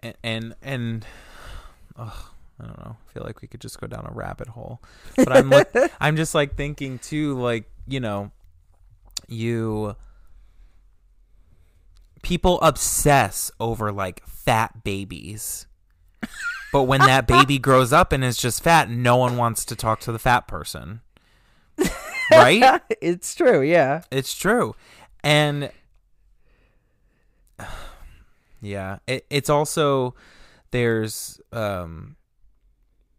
and 0.00 0.14
and, 0.22 0.54
and 0.62 1.06
I 1.96 2.12
don't 2.58 2.78
know. 2.78 2.96
I 3.08 3.12
feel 3.12 3.22
like 3.24 3.40
we 3.40 3.48
could 3.48 3.60
just 3.60 3.80
go 3.80 3.86
down 3.86 4.06
a 4.08 4.14
rabbit 4.14 4.48
hole. 4.48 4.80
But 5.16 5.32
I'm 5.32 5.50
look, 5.50 5.70
I'm 6.00 6.16
just 6.16 6.34
like 6.34 6.56
thinking 6.56 6.98
too 6.98 7.38
like, 7.38 7.70
you 7.86 8.00
know, 8.00 8.32
you 9.28 9.96
people 12.22 12.60
obsess 12.60 13.50
over 13.60 13.92
like 13.92 14.26
fat 14.26 14.82
babies. 14.84 15.66
But 16.72 16.84
when 16.84 17.00
that 17.00 17.26
baby 17.26 17.58
grows 17.60 17.92
up 17.92 18.12
and 18.12 18.24
is 18.24 18.36
just 18.36 18.62
fat, 18.62 18.90
no 18.90 19.16
one 19.16 19.36
wants 19.36 19.64
to 19.66 19.76
talk 19.76 20.00
to 20.00 20.12
the 20.12 20.18
fat 20.18 20.48
person. 20.48 21.00
Right? 22.30 22.82
it's 23.00 23.34
true, 23.34 23.62
yeah. 23.62 24.02
It's 24.10 24.34
true. 24.34 24.74
And 25.22 25.70
yeah, 28.60 28.98
it, 29.06 29.26
it's 29.30 29.50
also 29.50 30.14
there's 30.70 31.40
um 31.52 32.16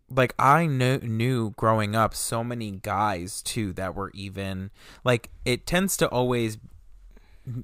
like 0.10 0.34
I 0.39 0.65
knew 0.65 0.99
knew 0.99 1.52
growing 1.52 1.95
up 1.95 2.15
so 2.15 2.43
many 2.43 2.71
guys 2.71 3.41
too 3.41 3.73
that 3.73 3.95
were 3.95 4.12
even 4.13 4.71
like 5.04 5.30
it 5.45 5.65
tends 5.65 5.97
to 5.97 6.08
always 6.10 6.58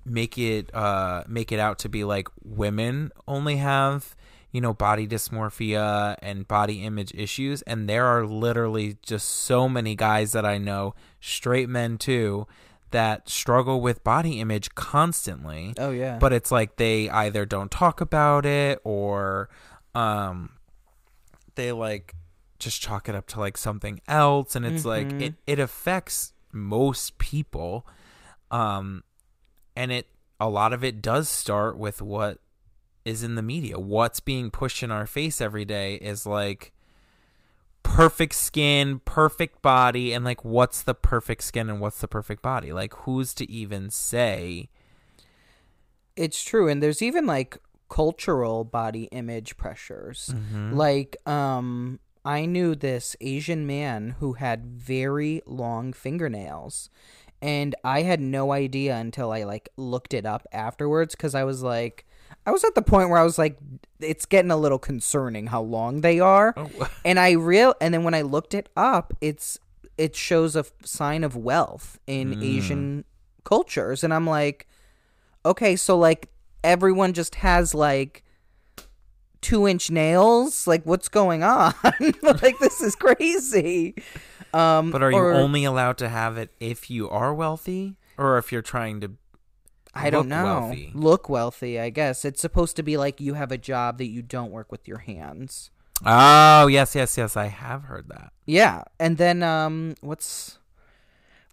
make 0.03 0.37
it 0.37 0.73
uh 0.73 1.23
make 1.27 1.51
it 1.51 1.59
out 1.59 1.79
to 1.79 1.89
be 1.89 2.03
like 2.03 2.27
women 2.43 3.11
only 3.27 3.57
have 3.57 4.15
you 4.51 4.61
know 4.61 4.73
body 4.73 5.07
dysmorphia 5.07 6.15
and 6.21 6.47
body 6.47 6.83
image 6.83 7.13
issues 7.13 7.61
and 7.63 7.89
there 7.89 8.05
are 8.05 8.25
literally 8.25 8.97
just 9.01 9.27
so 9.27 9.67
many 9.67 9.95
guys 9.95 10.31
that 10.31 10.45
I 10.45 10.57
know 10.57 10.95
straight 11.19 11.69
men 11.69 11.97
too 11.97 12.47
that 12.95 13.27
struggle 13.29 13.81
with 13.81 14.01
body 14.05 14.39
image 14.39 14.73
constantly 14.75 15.73
Oh 15.77 15.91
yeah. 15.91 16.17
but 16.17 16.31
it's 16.31 16.49
like 16.49 16.77
they 16.77 17.09
either 17.09 17.45
don't 17.45 17.69
talk 17.69 17.99
about 17.99 18.45
it 18.45 18.79
or 18.85 19.49
um 19.93 20.51
they 21.55 21.71
like 21.73 22.15
just 22.57 22.81
chalk 22.81 23.09
it 23.09 23.15
up 23.15 23.27
to 23.27 23.39
like 23.39 23.57
something 23.57 23.99
else 24.07 24.55
and 24.55 24.65
it's 24.65 24.85
like 24.85 25.09
Mhm. 25.09 25.21
it, 25.21 25.33
it 25.45 25.59
affects 25.59 26.31
most 26.53 27.17
people 27.17 27.85
um 28.49 29.03
and 29.75 29.91
it 29.91 30.07
a 30.39 30.47
lot 30.49 30.71
of 30.71 30.81
it 30.83 31.01
does 31.01 31.27
start 31.27 31.77
with 31.77 32.01
what 32.01 32.39
is 33.03 33.23
in 33.23 33.35
the 33.35 33.41
media 33.41 33.77
what's 33.77 34.21
being 34.21 34.49
pushed 34.49 34.81
in 34.83 34.89
our 34.91 35.05
face 35.05 35.41
every 35.41 35.65
day 35.65 35.95
is 35.95 36.25
like 36.25 36.71
perfect 37.85 38.35
skin 38.35 38.99
perfect 39.05 39.61
body 39.61 40.11
and 40.13 40.25
like 40.25 40.43
what's 40.43 40.81
the 40.83 40.93
perfect 40.93 41.43
skin 41.43 41.69
and 41.69 41.79
what's 41.79 42.01
the 42.01 42.07
perfect 42.07 42.41
body 42.41 42.73
like 42.73 42.93
who's 43.05 43.33
to 43.33 43.49
even 43.49 43.89
say 43.89 44.67
It's 46.15 46.43
true, 46.43 46.69
and 46.69 46.81
there's 46.81 47.01
even 47.01 47.25
like 47.27 47.57
cultural 47.89 48.63
body 48.63 49.03
image 49.11 49.57
pressures. 49.57 50.33
Mhm. 50.33 50.73
Like, 50.73 51.17
um, 51.27 51.99
I 52.23 52.45
knew 52.45 52.73
this 52.73 53.15
Asian 53.21 53.67
man 53.67 54.15
who 54.19 54.33
had 54.33 54.65
very 54.65 55.41
long 55.45 55.91
fingernails, 55.93 56.89
and 57.41 57.75
I 57.83 58.03
had 58.03 58.21
no 58.21 58.53
idea 58.53 58.95
until 58.95 59.31
I 59.33 59.43
like 59.43 59.67
looked 59.75 60.13
it 60.13 60.25
up 60.25 60.47
afterwards 60.53 61.15
because 61.15 61.35
I 61.35 61.43
was 61.43 61.61
like, 61.61 62.04
I 62.45 62.51
was 62.51 62.63
at 62.63 62.75
the 62.75 62.81
point 62.81 63.09
where 63.09 63.17
I 63.19 63.23
was 63.23 63.37
like, 63.37 63.57
it's 63.99 64.25
getting 64.25 64.51
a 64.51 64.57
little 64.57 64.77
concerning 64.79 65.47
how 65.47 65.61
long 65.61 66.01
they 66.01 66.19
are, 66.19 66.53
Oh. 66.57 66.69
and 67.05 67.19
I 67.19 67.31
real, 67.31 67.73
and 67.81 67.93
then 67.93 68.03
when 68.03 68.13
I 68.13 68.21
looked 68.21 68.53
it 68.53 68.69
up, 68.77 69.13
it's 69.21 69.57
it 69.97 70.15
shows 70.15 70.55
a 70.55 70.59
f- 70.59 70.71
sign 70.83 71.23
of 71.23 71.35
wealth 71.35 71.99
in 72.05 72.35
Mm. 72.35 72.43
Asian 72.57 73.05
cultures, 73.45 74.03
and 74.03 74.13
I'm 74.13 74.27
like, 74.27 74.67
okay, 75.45 75.75
so 75.75 75.97
like 75.97 76.29
everyone 76.63 77.13
just 77.13 77.35
has 77.35 77.73
like 77.73 78.23
two 79.41 79.67
inch 79.67 79.89
nails. 79.91 80.67
Like, 80.67 80.83
what's 80.85 81.07
going 81.07 81.43
on? 81.43 81.73
like, 82.21 82.59
this 82.59 82.81
is 82.81 82.95
crazy. 82.95 83.95
Um, 84.53 84.91
But 84.91 85.03
are 85.03 85.11
you 85.11 85.17
or- 85.17 85.33
only 85.33 85.63
allowed 85.65 85.97
to 85.99 86.09
have 86.09 86.37
it 86.37 86.49
if 86.59 86.89
you 86.89 87.09
are 87.09 87.33
wealthy 87.33 87.95
or 88.17 88.37
if 88.37 88.51
you're 88.51 88.61
trying 88.61 89.01
to 89.01 89.11
I 89.95 90.09
don't 90.09 90.27
know. 90.27 90.43
wealthy? 90.43 90.91
Look 90.93 91.29
wealthy, 91.29 91.79
I 91.79 91.89
guess. 91.89 92.25
It's 92.25 92.41
supposed 92.41 92.75
to 92.75 92.83
be 92.83 92.97
like 92.97 93.19
you 93.21 93.33
have 93.35 93.51
a 93.51 93.57
job 93.57 93.97
that 93.99 94.07
you 94.07 94.21
don't 94.21 94.51
work 94.51 94.71
with 94.71 94.87
your 94.87 94.99
hands. 94.99 95.71
Oh, 96.05 96.67
yes, 96.67 96.93
yes, 96.95 97.17
yes, 97.17 97.37
I 97.37 97.45
have 97.47 97.83
heard 97.83 98.09
that. 98.09 98.33
Yeah, 98.45 98.83
and 98.99 99.17
then 99.17 99.41
um, 99.43 99.95
what's 100.01 100.59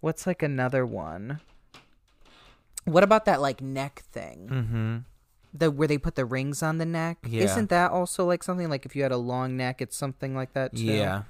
what's 0.01 0.27
like 0.27 0.43
another 0.43 0.85
one? 0.85 1.39
What 2.85 3.03
about 3.03 3.25
that 3.25 3.41
like 3.41 3.61
neck 3.61 4.03
thing? 4.11 4.49
Mhm. 4.51 5.03
The 5.57 5.71
where 5.71 5.87
they 5.87 5.97
put 5.97 6.15
the 6.15 6.25
rings 6.25 6.61
on 6.61 6.77
the 6.77 6.85
neck? 6.85 7.19
Yeah. 7.25 7.43
Isn't 7.43 7.69
that 7.69 7.91
also 7.91 8.25
like 8.25 8.43
something 8.43 8.69
like 8.69 8.85
if 8.85 8.95
you 8.95 9.03
had 9.03 9.11
a 9.13 9.17
long 9.17 9.55
neck, 9.55 9.81
it's 9.81 9.95
something 9.95 10.35
like 10.35 10.53
that 10.53 10.75
too? 10.75 10.83
Yeah. 10.83 11.23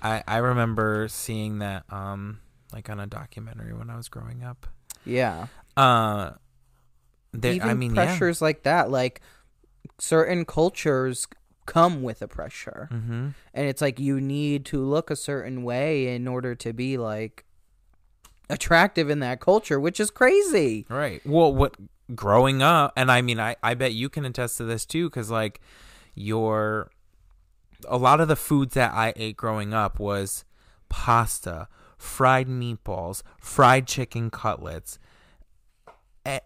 I 0.00 0.22
I 0.26 0.36
remember 0.38 1.08
seeing 1.08 1.58
that 1.58 1.84
um 1.92 2.40
like 2.72 2.88
on 2.88 2.98
a 3.00 3.06
documentary 3.06 3.74
when 3.74 3.90
I 3.90 3.96
was 3.96 4.08
growing 4.08 4.42
up. 4.42 4.66
Yeah. 5.04 5.48
Uh 5.76 6.30
there, 7.40 7.52
Even 7.52 7.68
I 7.70 7.74
mean, 7.74 7.94
yeah. 7.94 8.04
pressures 8.06 8.40
like 8.42 8.62
that, 8.62 8.90
like 8.90 9.20
certain 9.98 10.44
cultures 10.44 11.26
come 11.66 12.02
with 12.02 12.20
a 12.22 12.28
pressure. 12.28 12.88
Mhm. 12.92 13.34
And 13.54 13.66
it's 13.66 13.80
like 13.80 13.98
you 13.98 14.20
need 14.20 14.64
to 14.66 14.82
look 14.84 15.10
a 15.10 15.16
certain 15.16 15.62
way 15.64 16.14
in 16.14 16.28
order 16.28 16.54
to 16.54 16.72
be 16.72 16.98
like 16.98 17.44
attractive 18.50 19.08
in 19.10 19.20
that 19.20 19.40
culture, 19.40 19.80
which 19.80 19.98
is 19.98 20.10
crazy. 20.10 20.86
Right. 20.88 21.24
Well, 21.26 21.54
what 21.54 21.76
growing 22.14 22.62
up, 22.62 22.92
and 22.96 23.10
I 23.10 23.22
mean, 23.22 23.40
I 23.40 23.56
I 23.62 23.74
bet 23.74 23.92
you 23.92 24.08
can 24.08 24.24
attest 24.24 24.58
to 24.58 24.64
this 24.64 24.84
too, 24.84 25.08
because 25.08 25.30
like 25.30 25.60
your 26.14 26.90
a 27.88 27.96
lot 27.98 28.20
of 28.20 28.28
the 28.28 28.36
foods 28.36 28.74
that 28.74 28.92
I 28.92 29.12
ate 29.16 29.36
growing 29.36 29.74
up 29.74 29.98
was 29.98 30.44
pasta, 30.88 31.68
fried 31.98 32.48
meatballs, 32.48 33.22
fried 33.40 33.86
chicken 33.86 34.30
cutlets, 34.30 34.98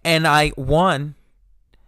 and 0.04 0.26
I 0.26 0.50
one, 0.50 1.14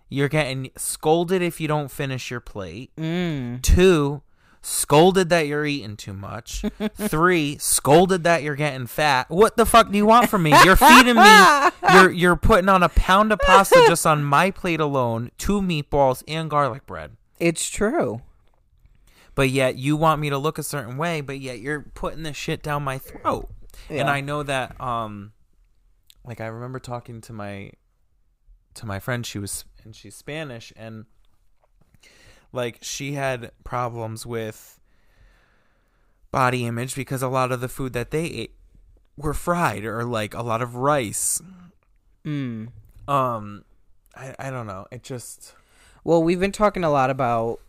you're 0.08 0.28
getting 0.28 0.70
scolded 0.76 1.42
if 1.42 1.60
you 1.60 1.68
don't 1.68 1.90
finish 1.90 2.30
your 2.30 2.40
plate. 2.40 2.90
Mm. 2.96 3.62
Two, 3.62 4.22
scolded 4.62 5.28
that 5.30 5.46
you're 5.46 5.64
eating 5.64 5.96
too 5.96 6.12
much. 6.12 6.64
Three, 6.94 7.56
scolded 7.58 8.24
that 8.24 8.42
you're 8.42 8.56
getting 8.56 8.86
fat. 8.86 9.30
What 9.30 9.56
the 9.56 9.66
fuck 9.66 9.90
do 9.90 9.96
you 9.96 10.06
want 10.06 10.28
from 10.28 10.42
me? 10.42 10.54
You're 10.64 10.76
feeding 10.76 11.16
me. 11.16 11.70
You're 11.92 12.10
you're 12.10 12.36
putting 12.36 12.68
on 12.68 12.82
a 12.82 12.88
pound 12.90 13.32
of 13.32 13.40
pasta 13.40 13.84
just 13.88 14.06
on 14.06 14.22
my 14.22 14.50
plate 14.50 14.80
alone, 14.80 15.30
two 15.38 15.60
meatballs 15.60 16.22
and 16.28 16.48
garlic 16.48 16.86
bread. 16.86 17.16
It's 17.40 17.68
true. 17.68 18.22
But 19.34 19.50
yet 19.50 19.76
you 19.76 19.96
want 19.96 20.20
me 20.20 20.30
to 20.30 20.38
look 20.38 20.58
a 20.58 20.62
certain 20.62 20.96
way, 20.96 21.20
but 21.20 21.40
yet 21.40 21.58
you're 21.58 21.80
putting 21.80 22.22
this 22.22 22.36
shit 22.36 22.62
down 22.62 22.84
my 22.84 22.98
throat. 22.98 23.48
And 23.88 24.08
I 24.08 24.20
know 24.20 24.42
that 24.42 24.80
um 24.80 25.32
like 26.24 26.40
I 26.40 26.46
remember 26.46 26.78
talking 26.78 27.20
to 27.22 27.32
my 27.32 27.72
to 28.74 28.86
my 28.86 28.98
friend 29.00 29.26
she 29.26 29.38
was 29.38 29.64
and 29.84 29.94
she's 29.96 30.14
Spanish 30.14 30.72
and 30.76 31.06
like 32.52 32.78
she 32.82 33.12
had 33.12 33.50
problems 33.64 34.24
with 34.26 34.78
body 36.30 36.64
image 36.64 36.94
because 36.94 37.22
a 37.22 37.28
lot 37.28 37.50
of 37.52 37.60
the 37.60 37.68
food 37.68 37.92
that 37.92 38.10
they 38.10 38.24
ate 38.24 38.54
were 39.16 39.34
fried 39.34 39.84
or 39.84 40.04
like 40.04 40.34
a 40.34 40.42
lot 40.42 40.62
of 40.62 40.76
rice. 40.76 41.40
Mm. 42.24 42.68
Um 43.08 43.64
I 44.14 44.34
I 44.38 44.50
don't 44.50 44.66
know. 44.66 44.86
It 44.90 45.02
just 45.02 45.54
Well, 46.04 46.22
we've 46.22 46.40
been 46.40 46.52
talking 46.52 46.84
a 46.84 46.90
lot 46.90 47.10
about 47.10 47.60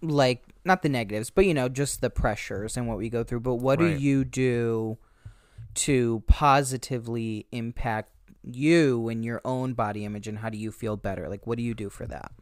like 0.00 0.44
not 0.64 0.82
the 0.82 0.88
negatives, 0.88 1.30
but 1.30 1.46
you 1.46 1.54
know, 1.54 1.68
just 1.68 2.00
the 2.00 2.10
pressures 2.10 2.76
and 2.76 2.86
what 2.86 2.98
we 2.98 3.08
go 3.08 3.24
through. 3.24 3.40
But 3.40 3.56
what 3.56 3.80
Right. 3.80 3.96
do 3.96 4.02
you 4.02 4.24
do 4.24 4.98
to 5.78 6.22
positively 6.26 7.46
impact 7.52 8.10
you 8.44 9.08
and 9.08 9.24
your 9.24 9.40
own 9.44 9.74
body 9.74 10.04
image 10.04 10.26
and 10.28 10.38
how 10.38 10.48
do 10.50 10.58
you 10.58 10.70
feel 10.72 10.96
better? 10.96 11.28
Like 11.28 11.46
what 11.46 11.56
do 11.58 11.62
you 11.62 11.74
do 11.74 11.88
for 11.90 12.06
that? 12.06 12.32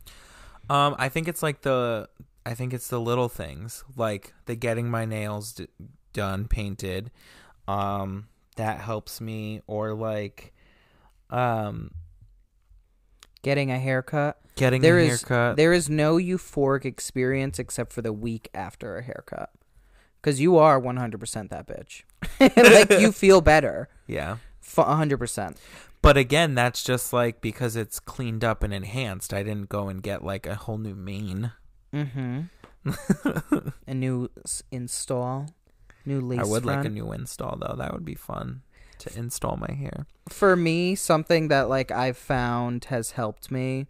Um, 0.69 0.95
I 0.99 1.09
think 1.09 1.29
it's 1.29 1.43
like 1.43 1.63
the 1.63 2.09
I 2.45 2.55
think 2.55 2.73
it's 2.73 2.89
the 2.89 3.01
little 3.01 3.29
things 3.29 3.85
like 3.97 4.33
the 4.47 4.55
getting 4.55 4.89
my 4.91 5.05
nails 5.05 5.53
d- 5.53 5.69
done 6.13 6.47
painted. 6.49 7.11
Um, 7.69 8.29
that 8.57 8.79
helps 8.81 9.21
me, 9.21 9.61
or 9.67 9.93
like, 9.95 10.55
um, 11.31 11.91
Getting 13.43 13.71
a 13.71 13.79
haircut. 13.79 14.39
getting 14.57 14.83
There 14.83 14.99
a 14.99 15.05
is 15.05 15.23
haircut. 15.23 15.57
there 15.57 15.73
is 15.73 15.89
no 15.91 16.17
euphoric 16.17 16.85
experience 16.85 17.59
except 17.59 17.93
for 17.93 18.03
the 18.03 18.13
week 18.13 18.49
after 18.55 18.97
a 18.97 19.03
haircut. 19.03 19.51
Cuz 20.23 20.41
you 20.41 20.57
are 20.57 20.81
100% 20.81 21.51
that 21.51 21.67
bitch. 21.69 22.03
like 22.57 22.91
you 22.91 23.13
feel 23.23 23.41
better. 23.41 23.89
yeah, 24.07 24.37
F- 24.63 24.77
100%. 24.87 25.57
But 26.03 26.17
again, 26.17 26.55
that's 26.55 26.85
just 26.85 27.13
like 27.13 27.41
because 27.41 27.75
it's 27.77 27.99
cleaned 27.99 28.45
up 28.45 28.63
and 28.63 28.73
enhanced. 28.73 29.35
I 29.35 29.43
didn't 29.43 29.69
go 29.69 29.89
and 29.89 30.03
get 30.03 30.25
like 30.25 30.47
a 30.47 30.55
whole 30.55 30.79
new 30.79 30.95
mane. 30.95 31.53
Mm-hmm. 31.93 32.41
a 33.87 33.95
new 33.95 34.31
s- 34.45 34.63
install, 34.71 35.49
new 36.05 36.21
lace 36.21 36.41
I 36.41 36.45
would 36.45 36.65
like 36.65 36.85
a 36.85 36.89
new 36.89 37.11
install 37.13 37.57
though. 37.57 37.75
That 37.77 37.93
would 37.93 38.05
be 38.05 38.15
fun 38.15 38.63
to 38.99 39.19
install 39.19 39.57
my 39.57 39.73
hair. 39.75 40.07
For 40.29 40.55
me, 40.57 40.95
something 40.95 41.49
that 41.49 41.69
like 41.69 41.91
I've 41.91 42.17
found 42.19 42.85
has 42.87 43.13
helped 43.13 43.51
me 43.51 43.87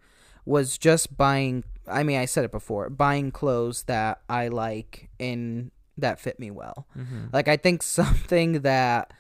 was 0.46 0.78
just 0.78 1.16
buying. 1.16 1.64
I 1.86 2.02
mean, 2.02 2.18
I 2.18 2.24
said 2.24 2.44
it 2.44 2.50
before. 2.52 2.88
Buying 2.88 3.30
clothes 3.30 3.82
that 3.84 4.20
I 4.28 4.48
like 4.48 5.10
and 5.20 5.70
that 5.98 6.20
fit 6.20 6.38
me 6.38 6.50
well. 6.50 6.86
Mm-hmm. 6.96 7.26
Like 7.32 7.48
I 7.48 7.56
think 7.56 7.82
something 7.82 8.60
that 8.62 9.12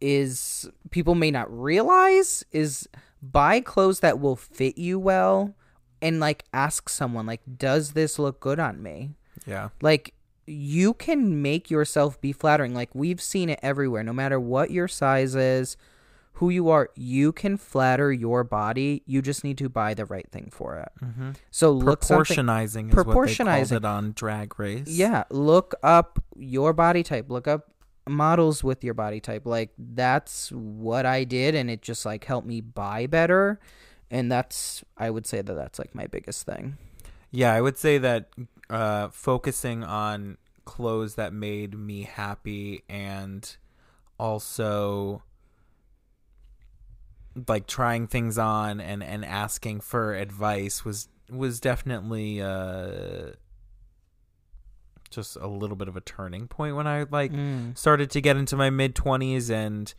is 0.00 0.68
people 0.90 1.14
may 1.14 1.30
not 1.30 1.50
realize 1.50 2.44
is 2.50 2.88
buy 3.22 3.60
clothes 3.60 4.00
that 4.00 4.18
will 4.18 4.34
fit 4.34 4.76
you 4.76 4.98
well 4.98 5.54
and 6.00 6.18
like 6.18 6.44
ask 6.52 6.88
someone 6.88 7.24
like 7.24 7.40
does 7.56 7.92
this 7.92 8.18
look 8.18 8.40
good 8.40 8.58
on 8.58 8.82
me? 8.82 9.10
Yeah. 9.46 9.68
Like 9.80 10.14
you 10.46 10.94
can 10.94 11.40
make 11.40 11.70
yourself 11.70 12.20
be 12.20 12.32
flattering. 12.32 12.74
Like 12.74 12.94
we've 12.94 13.20
seen 13.20 13.48
it 13.48 13.60
everywhere 13.62 14.02
no 14.02 14.12
matter 14.12 14.40
what 14.40 14.70
your 14.70 14.88
size 14.88 15.34
is, 15.34 15.76
who 16.34 16.50
you 16.50 16.70
are, 16.70 16.90
you 16.94 17.32
can 17.32 17.56
flatter 17.56 18.12
your 18.12 18.42
body. 18.42 19.02
You 19.06 19.22
just 19.22 19.44
need 19.44 19.58
to 19.58 19.68
buy 19.68 19.94
the 19.94 20.06
right 20.06 20.28
thing 20.30 20.48
for 20.50 20.76
it. 20.76 20.90
Mm-hmm. 21.04 21.30
So 21.50 21.70
look 21.70 22.00
Proportionizing 22.00 22.88
is 22.90 22.94
what 22.96 23.26
they 23.26 23.34
called 23.34 23.72
it 23.72 23.84
on 23.84 24.12
Drag 24.12 24.58
Race. 24.58 24.88
Yeah, 24.88 25.24
look 25.30 25.74
up 25.82 26.22
your 26.36 26.72
body 26.72 27.02
type. 27.02 27.30
Look 27.30 27.46
up 27.46 27.68
models 28.08 28.64
with 28.64 28.82
your 28.82 28.94
body 28.94 29.20
type. 29.20 29.46
Like 29.46 29.70
that's 29.78 30.50
what 30.52 31.06
I 31.06 31.24
did 31.24 31.54
and 31.54 31.70
it 31.70 31.82
just 31.82 32.04
like 32.04 32.24
helped 32.24 32.46
me 32.46 32.60
buy 32.60 33.06
better. 33.06 33.60
And 34.10 34.30
that's 34.30 34.82
I 34.96 35.10
would 35.10 35.26
say 35.26 35.42
that 35.42 35.54
that's 35.54 35.78
like 35.78 35.94
my 35.94 36.06
biggest 36.06 36.46
thing. 36.46 36.76
Yeah, 37.30 37.54
I 37.54 37.60
would 37.60 37.78
say 37.78 37.98
that 37.98 38.28
uh, 38.68 39.08
focusing 39.08 39.82
on 39.84 40.36
clothes 40.64 41.14
that 41.14 41.32
made 41.32 41.74
me 41.78 42.02
happy 42.02 42.84
and 42.88 43.56
also 44.18 45.22
like 47.48 47.66
trying 47.66 48.06
things 48.06 48.36
on 48.38 48.80
and, 48.80 49.02
and 49.02 49.24
asking 49.24 49.80
for 49.80 50.14
advice 50.14 50.84
was 50.84 51.08
was 51.30 51.60
definitely 51.60 52.42
uh, 52.42 53.30
just 55.10 55.36
a 55.36 55.46
little 55.46 55.76
bit 55.76 55.88
of 55.88 55.96
a 55.96 56.00
turning 56.00 56.48
point 56.48 56.74
when 56.76 56.86
I 56.86 57.04
like 57.10 57.32
Mm. 57.32 57.76
started 57.76 58.10
to 58.10 58.20
get 58.20 58.36
into 58.36 58.56
my 58.56 58.70
mid 58.70 58.94
20s 58.94 59.50
and 59.50 59.92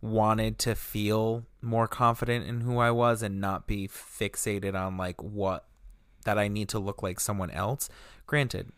wanted 0.00 0.58
to 0.60 0.74
feel 0.74 1.44
more 1.60 1.88
confident 1.88 2.46
in 2.46 2.60
who 2.60 2.78
I 2.78 2.90
was 2.90 3.22
and 3.22 3.40
not 3.40 3.66
be 3.66 3.88
fixated 3.88 4.74
on 4.74 4.96
like 4.96 5.22
what 5.22 5.66
that 6.24 6.38
I 6.38 6.48
need 6.48 6.68
to 6.70 6.78
look 6.78 7.02
like 7.02 7.18
someone 7.20 7.50
else. 7.50 7.88
Granted, 8.26 8.70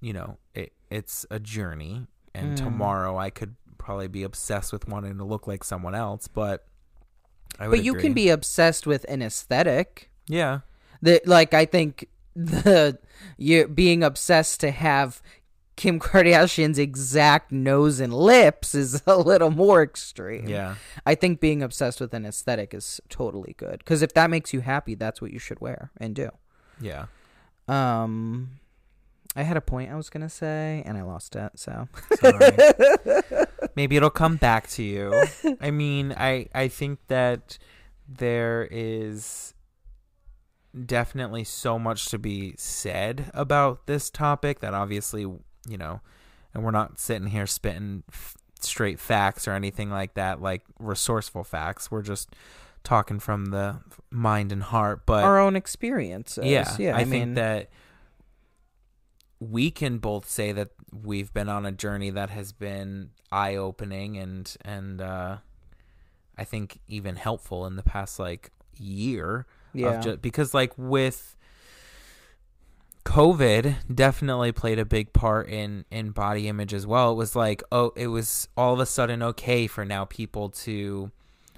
you 0.00 0.12
know, 0.12 0.38
it 0.54 0.72
it's 0.90 1.26
a 1.30 1.38
journey 1.40 2.06
and 2.34 2.52
Mm. 2.52 2.56
tomorrow 2.56 3.18
I 3.18 3.30
could 3.30 3.56
probably 3.78 4.08
be 4.08 4.22
obsessed 4.22 4.72
with 4.72 4.86
wanting 4.88 5.18
to 5.18 5.24
look 5.24 5.46
like 5.46 5.64
someone 5.64 5.94
else, 5.94 6.28
but 6.28 6.66
I 7.58 7.68
would 7.68 7.76
But 7.76 7.84
you 7.84 7.92
agree. 7.92 8.02
can 8.02 8.12
be 8.14 8.28
obsessed 8.28 8.86
with 8.86 9.04
an 9.08 9.22
aesthetic. 9.22 10.10
Yeah. 10.26 10.60
The 11.00 11.20
like 11.26 11.52
I 11.54 11.64
think 11.64 12.08
the 12.34 12.98
you 13.36 13.68
being 13.68 14.02
obsessed 14.02 14.60
to 14.60 14.70
have 14.70 15.20
Kim 15.76 15.98
Kardashian's 15.98 16.78
exact 16.78 17.50
nose 17.50 17.98
and 17.98 18.12
lips 18.12 18.74
is 18.74 19.02
a 19.06 19.16
little 19.18 19.50
more 19.50 19.82
extreme. 19.82 20.48
Yeah. 20.48 20.76
I 21.06 21.14
think 21.14 21.40
being 21.40 21.62
obsessed 21.62 22.00
with 22.00 22.14
an 22.14 22.24
aesthetic 22.26 22.72
is 22.74 23.00
totally 23.08 23.54
good 23.58 23.78
because 23.78 24.02
if 24.02 24.12
that 24.14 24.30
makes 24.30 24.52
you 24.52 24.60
happy, 24.60 24.94
that's 24.94 25.20
what 25.20 25.32
you 25.32 25.38
should 25.38 25.60
wear 25.60 25.90
and 25.98 26.14
do. 26.14 26.30
Yeah. 26.80 27.06
Um, 27.68 28.58
I 29.34 29.42
had 29.42 29.56
a 29.56 29.60
point 29.62 29.90
I 29.90 29.96
was 29.96 30.10
gonna 30.10 30.28
say 30.28 30.82
and 30.84 30.96
I 30.98 31.02
lost 31.02 31.36
it. 31.36 31.52
So 31.56 31.88
Sorry. 32.20 32.56
Maybe 33.74 33.96
it'll 33.96 34.10
come 34.10 34.36
back 34.36 34.68
to 34.70 34.82
you. 34.82 35.24
I 35.60 35.70
mean, 35.70 36.12
I 36.16 36.48
I 36.54 36.68
think 36.68 36.98
that 37.08 37.58
there 38.08 38.68
is 38.70 39.54
definitely 40.86 41.44
so 41.44 41.78
much 41.78 42.06
to 42.06 42.18
be 42.18 42.54
said 42.56 43.30
about 43.34 43.86
this 43.86 44.10
topic 44.10 44.60
that 44.60 44.74
obviously, 44.74 45.22
you 45.22 45.78
know, 45.78 46.00
and 46.54 46.64
we're 46.64 46.70
not 46.70 46.98
sitting 46.98 47.28
here 47.28 47.46
spitting 47.46 48.02
f- 48.10 48.36
straight 48.60 48.98
facts 48.98 49.46
or 49.46 49.52
anything 49.52 49.90
like 49.90 50.14
that, 50.14 50.40
like 50.40 50.62
resourceful 50.78 51.44
facts. 51.44 51.90
We're 51.90 52.02
just 52.02 52.34
talking 52.84 53.20
from 53.20 53.46
the 53.46 53.80
mind 54.10 54.52
and 54.52 54.62
heart, 54.62 55.06
but 55.06 55.24
our 55.24 55.38
own 55.38 55.56
experiences. 55.56 56.44
yeah, 56.44 56.74
yeah. 56.78 56.96
I, 56.96 57.00
I, 57.00 57.04
think 57.04 57.34
that 57.36 57.70
we 59.50 59.70
can 59.70 59.98
both 59.98 60.28
say 60.28 60.52
that 60.52 60.70
we've 60.92 61.32
been 61.32 61.48
on 61.48 61.66
a 61.66 61.72
journey 61.72 62.10
that 62.10 62.30
has 62.30 62.52
been 62.52 63.10
eye 63.32 63.56
opening 63.56 64.16
and 64.16 64.54
and 64.64 65.00
uh, 65.00 65.38
I 66.38 66.44
think 66.44 66.78
even 66.86 67.16
helpful 67.16 67.66
in 67.66 67.76
the 67.76 67.82
past 67.82 68.18
like 68.18 68.50
year. 68.76 69.46
yeah, 69.74 69.96
Of 69.98 70.04
ju- 70.04 70.16
because 70.16 70.54
like 70.54 70.72
with 70.76 71.36
COVID 73.04 73.74
definitely 73.92 74.52
played 74.52 74.78
a 74.78 74.84
big 74.84 75.12
part 75.12 75.48
in 75.48 75.84
in 75.90 76.10
body 76.10 76.46
image 76.46 76.72
as 76.72 76.86
well. 76.86 77.12
It 77.12 77.16
was 77.16 77.34
like 77.34 77.62
oh, 77.72 77.92
it 77.96 78.06
was 78.08 78.48
all 78.56 78.74
of 78.74 78.80
a 78.80 78.86
sudden 78.86 79.22
okay 79.22 79.66
for 79.66 79.84
now 79.84 80.04
people 80.04 80.50
to 80.50 81.10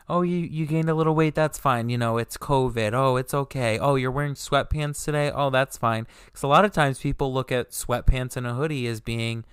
oh 0.09 0.23
you 0.23 0.37
you 0.39 0.67
gained 0.67 0.89
a 0.89 0.95
little 0.95 1.15
weight 1.15 1.35
that's 1.35 1.59
fine 1.59 1.89
you 1.89 1.97
know 1.97 2.19
it's 2.19 2.37
covid 2.37 2.93
oh 2.93 3.17
it's 3.17 3.33
okay 3.33 3.79
oh 3.79 3.95
you're 3.95 4.11
wearing 4.11 4.35
sweatpants 4.35 5.03
today 5.05 5.31
oh 5.35 5.49
that's 5.51 5.77
fine 5.77 6.07
because 6.27 6.43
a 6.43 6.47
lot 6.47 6.65
of 6.65 6.73
times 6.73 6.99
people 6.99 7.33
look 7.33 7.51
at 7.51 7.71
sweatpants 7.71 8.37
and 8.37 8.47
a 8.47 8.55
hoodie 8.55 8.87
as 8.87 9.01
being 9.01 9.45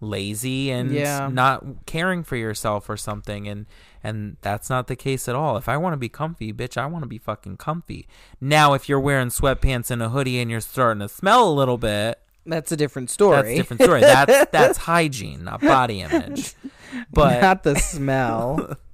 lazy 0.00 0.70
and 0.70 0.90
Yeah. 0.92 1.28
not 1.32 1.86
caring 1.86 2.22
for 2.22 2.36
yourself 2.36 2.88
or 2.90 2.96
something 2.96 3.48
and 3.48 3.66
and 4.04 4.36
that's 4.42 4.68
not 4.68 4.86
the 4.88 4.94
case 4.96 5.26
at 5.28 5.34
all 5.34 5.56
if 5.56 5.68
i 5.68 5.76
want 5.76 5.94
to 5.94 5.96
be 5.96 6.08
comfy 6.10 6.52
bitch 6.52 6.76
i 6.76 6.84
want 6.86 7.02
to 7.02 7.08
be 7.08 7.18
fucking 7.18 7.56
comfy 7.56 8.06
now 8.40 8.74
if 8.74 8.88
you're 8.88 9.00
wearing 9.00 9.28
sweatpants 9.28 9.90
and 9.90 10.02
a 10.02 10.10
hoodie 10.10 10.38
and 10.38 10.50
you're 10.50 10.60
starting 10.60 11.00
to 11.00 11.08
smell 11.08 11.48
a 11.48 11.52
little 11.52 11.78
bit 11.78 12.20
that's 12.48 12.70
a 12.70 12.76
different 12.76 13.10
story. 13.10 13.36
that's 13.36 13.48
a 13.48 13.56
different 13.56 13.82
story 13.82 14.00
that's 14.02 14.50
that's 14.52 14.78
hygiene 14.90 15.44
not 15.44 15.60
body 15.62 16.02
image 16.02 16.54
but 17.12 17.40
not 17.40 17.62
the 17.64 17.74
smell. 17.76 18.76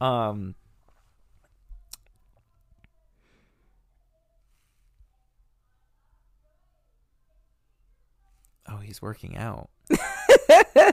um 0.00 0.54
Oh, 8.68 8.78
he's 8.78 9.00
working 9.00 9.36
out. 9.36 9.70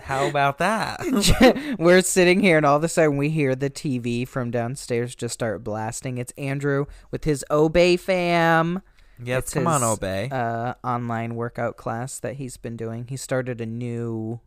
How 0.03 0.27
about 0.27 0.59
that? 0.59 1.75
We're 1.79 2.01
sitting 2.01 2.39
here, 2.39 2.57
and 2.57 2.65
all 2.65 2.77
of 2.77 2.83
a 2.83 2.87
sudden 2.87 3.17
we 3.17 3.29
hear 3.29 3.55
the 3.55 3.69
TV 3.69 4.27
from 4.27 4.51
downstairs 4.51 5.15
just 5.15 5.33
start 5.33 5.63
blasting. 5.63 6.19
It's 6.19 6.31
Andrew 6.37 6.85
with 7.09 7.23
his 7.23 7.43
Obé 7.49 7.99
fam. 7.99 8.81
yes, 9.23 9.43
It's 9.43 9.53
come 9.55 9.65
on, 9.65 9.81
his, 9.81 9.89
Obé. 9.99 10.31
uh, 10.31 10.75
online 10.83 11.33
workout 11.35 11.75
class 11.77 12.19
that 12.19 12.35
he's 12.35 12.57
been 12.57 12.77
doing. 12.77 13.07
He 13.09 13.17
started 13.17 13.59
a 13.59 13.65
new, 13.65 14.39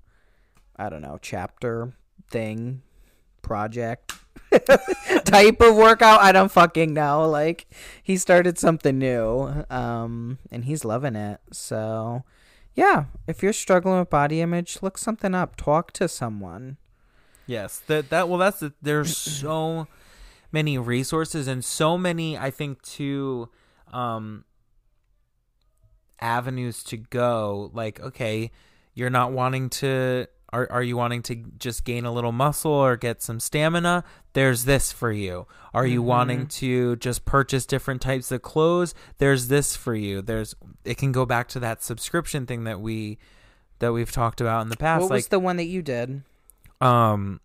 I 0.76 0.88
don't 0.88 1.02
know, 1.02 1.18
chapter 1.20 1.94
thing, 2.30 2.82
project 3.42 4.12
type 5.24 5.60
of 5.60 5.76
workout. 5.76 6.20
I 6.20 6.32
don't 6.32 6.50
fucking 6.50 6.92
know. 6.92 7.28
Like 7.28 7.66
he 8.02 8.16
started 8.16 8.58
something 8.58 8.98
new, 8.98 9.64
um, 9.70 10.38
and 10.50 10.64
he's 10.64 10.84
loving 10.84 11.16
it. 11.16 11.40
So, 11.52 12.24
yeah, 12.74 13.04
if 13.26 13.42
you're 13.42 13.52
struggling 13.52 13.98
with 13.98 14.10
body 14.10 14.40
image, 14.40 14.78
look 14.82 14.98
something 14.98 15.34
up. 15.34 15.56
Talk 15.56 15.92
to 15.92 16.08
someone. 16.08 16.76
Yes, 17.46 17.78
that 17.86 18.10
that 18.10 18.28
well, 18.28 18.38
that's 18.38 18.60
the, 18.60 18.72
there's 18.82 19.16
so 19.16 19.86
many 20.52 20.78
resources 20.78 21.46
and 21.46 21.64
so 21.64 21.96
many. 21.96 22.36
I 22.36 22.50
think 22.50 22.82
too, 22.82 23.48
um, 23.92 24.44
avenues 26.20 26.82
to 26.84 26.96
go. 26.96 27.70
Like, 27.72 28.00
okay, 28.00 28.50
you're 28.94 29.10
not 29.10 29.32
wanting 29.32 29.70
to. 29.70 30.26
Are 30.56 30.66
are 30.72 30.82
you 30.82 30.96
wanting 30.96 31.20
to 31.24 31.34
just 31.58 31.84
gain 31.84 32.06
a 32.06 32.12
little 32.12 32.32
muscle 32.32 32.72
or 32.72 32.96
get 32.96 33.20
some 33.20 33.40
stamina? 33.40 34.04
There's 34.32 34.64
this 34.64 34.90
for 34.90 35.12
you. 35.12 35.46
Are 35.74 35.86
you 35.86 36.00
wanting 36.00 36.46
to 36.46 36.96
just 36.96 37.26
purchase 37.26 37.66
different 37.66 38.00
types 38.00 38.32
of 38.32 38.40
clothes? 38.40 38.94
There's 39.18 39.48
this 39.48 39.76
for 39.76 39.94
you. 39.94 40.22
There's 40.22 40.54
it 40.82 40.96
can 40.96 41.12
go 41.12 41.26
back 41.26 41.48
to 41.48 41.60
that 41.60 41.82
subscription 41.82 42.46
thing 42.46 42.64
that 42.64 42.80
we 42.80 43.18
that 43.80 43.92
we've 43.92 44.10
talked 44.10 44.40
about 44.40 44.62
in 44.62 44.70
the 44.70 44.78
past. 44.78 45.02
what 45.02 45.10
like 45.10 45.16
was 45.18 45.28
the 45.28 45.38
one 45.38 45.56
that 45.58 45.64
you 45.64 45.82
did? 45.82 46.22
um, 46.80 47.40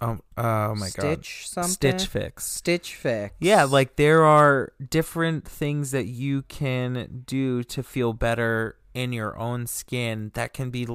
oh, 0.00 0.18
oh 0.38 0.74
my 0.74 0.88
god, 0.94 1.22
Stitch 1.22 1.46
something. 1.46 1.72
Stitch 1.72 2.06
Fix. 2.06 2.46
Stitch 2.46 2.94
Fix. 2.94 3.34
Yeah, 3.38 3.64
like 3.64 3.96
there 3.96 4.24
are 4.24 4.72
different 4.88 5.46
things 5.46 5.90
that 5.90 6.06
you 6.06 6.40
can 6.42 7.22
do 7.26 7.62
to 7.64 7.82
feel 7.82 8.14
better 8.14 8.76
in 8.94 9.12
your 9.12 9.36
own 9.38 9.66
skin 9.66 10.30
that 10.34 10.52
can 10.52 10.70
be 10.70 10.86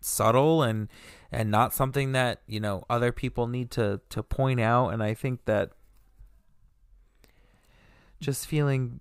subtle 0.00 0.62
and 0.62 0.88
and 1.30 1.50
not 1.50 1.72
something 1.72 2.12
that, 2.12 2.40
you 2.46 2.60
know, 2.60 2.84
other 2.90 3.12
people 3.12 3.46
need 3.46 3.70
to 3.72 4.00
to 4.10 4.22
point 4.22 4.60
out 4.60 4.88
and 4.88 5.02
I 5.02 5.14
think 5.14 5.44
that 5.46 5.70
just 8.20 8.46
feeling 8.46 9.00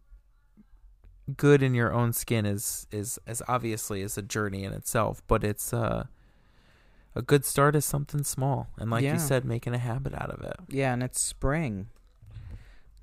good 1.37 1.63
in 1.63 1.73
your 1.73 1.93
own 1.93 2.11
skin 2.13 2.45
is 2.45 2.85
is 2.91 3.17
as 3.25 3.41
obviously 3.47 4.01
is 4.01 4.17
a 4.17 4.21
journey 4.21 4.63
in 4.63 4.73
itself, 4.73 5.23
but 5.27 5.43
it's 5.43 5.73
uh 5.73 6.05
a 7.15 7.21
good 7.21 7.45
start 7.45 7.75
is 7.75 7.85
something 7.85 8.23
small 8.23 8.67
and 8.77 8.89
like 8.91 9.03
Yeah. 9.03 9.13
you 9.13 9.19
said 9.19 9.45
making 9.45 9.73
a 9.73 9.77
habit 9.77 10.13
out 10.15 10.29
of 10.31 10.41
it. 10.43 10.55
Yeah, 10.67 10.93
and 10.93 11.01
it's 11.03 11.21
spring. 11.21 11.87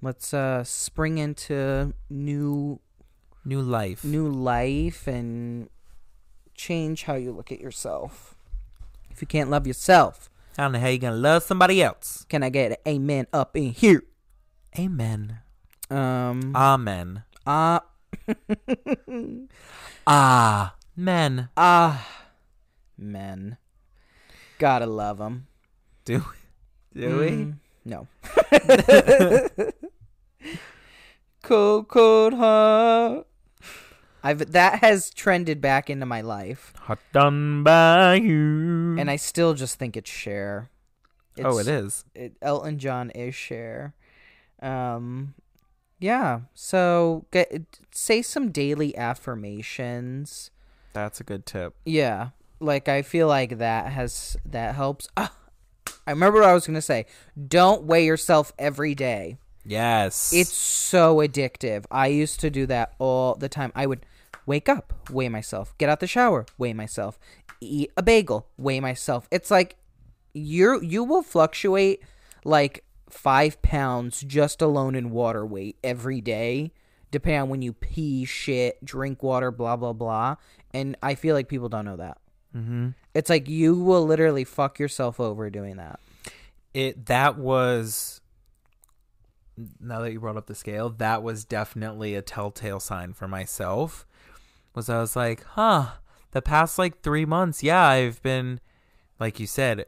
Let's 0.02 0.34
uh 0.34 0.64
spring 0.64 1.18
into 1.18 1.94
new 2.10 2.80
New 3.44 3.60
life. 3.62 4.04
new 4.04 4.28
life 4.28 5.06
and 5.06 5.68
change 6.54 7.04
how 7.04 7.14
you 7.14 7.32
look 7.32 7.50
at 7.50 7.60
yourself. 7.60 8.34
If 9.10 9.20
you 9.22 9.26
can't 9.26 9.48
love 9.50 9.66
yourself, 9.66 10.28
I 10.58 10.62
don't 10.64 10.72
know 10.72 10.80
how 10.80 10.88
you're 10.88 10.98
going 10.98 11.14
to 11.14 11.18
love 11.18 11.42
somebody 11.42 11.82
else. 11.82 12.26
can 12.28 12.42
I 12.42 12.50
get 12.50 12.72
an 12.72 12.76
amen 12.86 13.26
up 13.32 13.56
in 13.56 13.72
here? 13.72 14.02
Amen. 14.78 15.38
Um 15.90 16.54
Amen. 16.54 17.24
ah 17.46 17.82
Ah, 20.06 20.74
men. 20.96 21.48
ah 21.56 22.06
men. 22.96 23.56
Gotta 24.58 24.86
love 24.86 25.18
them. 25.18 25.46
Do 26.04 26.24
we? 26.94 27.00
do 27.00 27.18
we? 27.18 27.54
No. 27.84 28.06
cold, 31.42 31.88
cold 31.88 32.34
heart. 32.34 33.26
I've 34.22 34.52
that 34.52 34.80
has 34.80 35.10
trended 35.10 35.60
back 35.60 35.88
into 35.90 36.06
my 36.06 36.20
life, 36.20 36.72
Hot 36.80 36.98
done 37.12 37.62
by 37.64 38.14
you. 38.16 38.96
and 38.98 39.10
I 39.10 39.16
still 39.16 39.54
just 39.54 39.78
think 39.78 39.96
it's 39.96 40.10
Cher. 40.10 40.70
oh, 41.42 41.58
It's- 41.58 41.66
it 41.66 41.68
is. 41.68 42.04
it, 42.14 42.32
Elton 42.42 42.78
John 42.78 43.10
is 43.10 43.34
Cher. 43.34 43.94
Um, 44.62 45.34
yeah. 45.98 46.40
So 46.54 47.26
get 47.30 47.64
say 47.92 48.20
some 48.22 48.50
daily 48.50 48.96
affirmations. 48.96 50.50
That's 50.92 51.20
a 51.20 51.24
good 51.24 51.46
tip. 51.46 51.74
Yeah, 51.84 52.30
like 52.58 52.88
I 52.88 53.02
feel 53.02 53.26
like 53.28 53.58
that 53.58 53.92
has 53.92 54.36
that 54.44 54.74
helps. 54.74 55.08
Ah, 55.16 55.32
I 56.06 56.10
remember 56.10 56.40
what 56.40 56.48
I 56.48 56.54
was 56.54 56.66
gonna 56.66 56.82
say. 56.82 57.06
Don't 57.48 57.84
weigh 57.84 58.04
yourself 58.04 58.52
every 58.58 58.94
day. 58.94 59.38
Yes. 59.64 60.32
It's 60.32 60.52
so 60.52 61.16
addictive. 61.16 61.84
I 61.90 62.06
used 62.08 62.40
to 62.40 62.50
do 62.50 62.66
that 62.66 62.94
all 62.98 63.34
the 63.34 63.48
time. 63.48 63.72
I 63.74 63.86
would 63.86 64.04
wake 64.46 64.68
up, 64.68 64.92
weigh 65.10 65.28
myself, 65.28 65.76
get 65.78 65.88
out 65.88 66.00
the 66.00 66.06
shower, 66.06 66.46
weigh 66.58 66.72
myself, 66.72 67.18
eat 67.60 67.92
a 67.96 68.02
bagel, 68.02 68.48
weigh 68.56 68.80
myself. 68.80 69.28
It's 69.30 69.50
like 69.50 69.76
you're 70.32 70.82
you 70.82 71.04
will 71.04 71.22
fluctuate 71.22 72.02
like 72.44 72.84
five 73.08 73.60
pounds 73.62 74.22
just 74.22 74.62
alone 74.62 74.94
in 74.94 75.10
water 75.10 75.44
weight 75.44 75.76
every 75.84 76.20
day, 76.20 76.72
depending 77.10 77.42
on 77.42 77.48
when 77.48 77.62
you 77.62 77.72
pee, 77.72 78.24
shit, 78.24 78.82
drink 78.84 79.22
water, 79.22 79.50
blah 79.50 79.76
blah 79.76 79.92
blah. 79.92 80.36
And 80.72 80.96
I 81.02 81.14
feel 81.16 81.34
like 81.34 81.48
people 81.48 81.68
don't 81.68 81.84
know 81.84 81.96
that. 81.96 82.18
mm-hmm. 82.56 82.88
It's 83.12 83.28
like 83.28 83.48
you 83.48 83.74
will 83.74 84.06
literally 84.06 84.44
fuck 84.44 84.78
yourself 84.78 85.18
over 85.20 85.50
doing 85.50 85.76
that. 85.76 86.00
it 86.72 87.06
that 87.06 87.36
was 87.36 88.20
now 89.80 90.00
that 90.00 90.12
you 90.12 90.20
brought 90.20 90.36
up 90.36 90.46
the 90.46 90.54
scale 90.54 90.90
that 90.90 91.22
was 91.22 91.44
definitely 91.44 92.14
a 92.14 92.22
telltale 92.22 92.80
sign 92.80 93.12
for 93.12 93.26
myself 93.28 94.06
was 94.74 94.88
i 94.88 94.98
was 95.00 95.16
like 95.16 95.42
huh 95.44 95.86
the 96.32 96.42
past 96.42 96.78
like 96.78 97.00
three 97.02 97.24
months 97.24 97.62
yeah 97.62 97.84
i've 97.86 98.22
been 98.22 98.60
like 99.18 99.38
you 99.40 99.46
said 99.46 99.84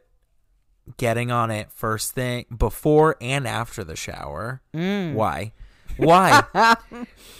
getting 0.97 1.31
on 1.31 1.49
it 1.49 1.71
first 1.71 2.13
thing 2.13 2.45
before 2.55 3.15
and 3.21 3.47
after 3.47 3.83
the 3.83 3.95
shower 3.95 4.61
Mm. 4.73 5.13
why 5.13 5.53
why 5.97 6.43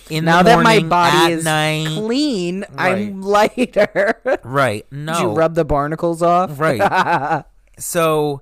in 0.10 0.26
now 0.26 0.44
the 0.44 0.50
that 0.50 0.64
my 0.64 0.80
body 0.84 1.34
is 1.34 1.44
night 1.44 1.88
clean, 1.96 2.64
I'm 2.78 3.22
lighter. 3.22 4.22
right 4.44 4.86
no 4.92 5.14
Did 5.14 5.22
you 5.22 5.30
rub 5.34 5.56
the 5.56 5.66
barnacles 5.66 6.22
off? 6.22 6.60
Right. 6.60 7.44
so 7.80 8.42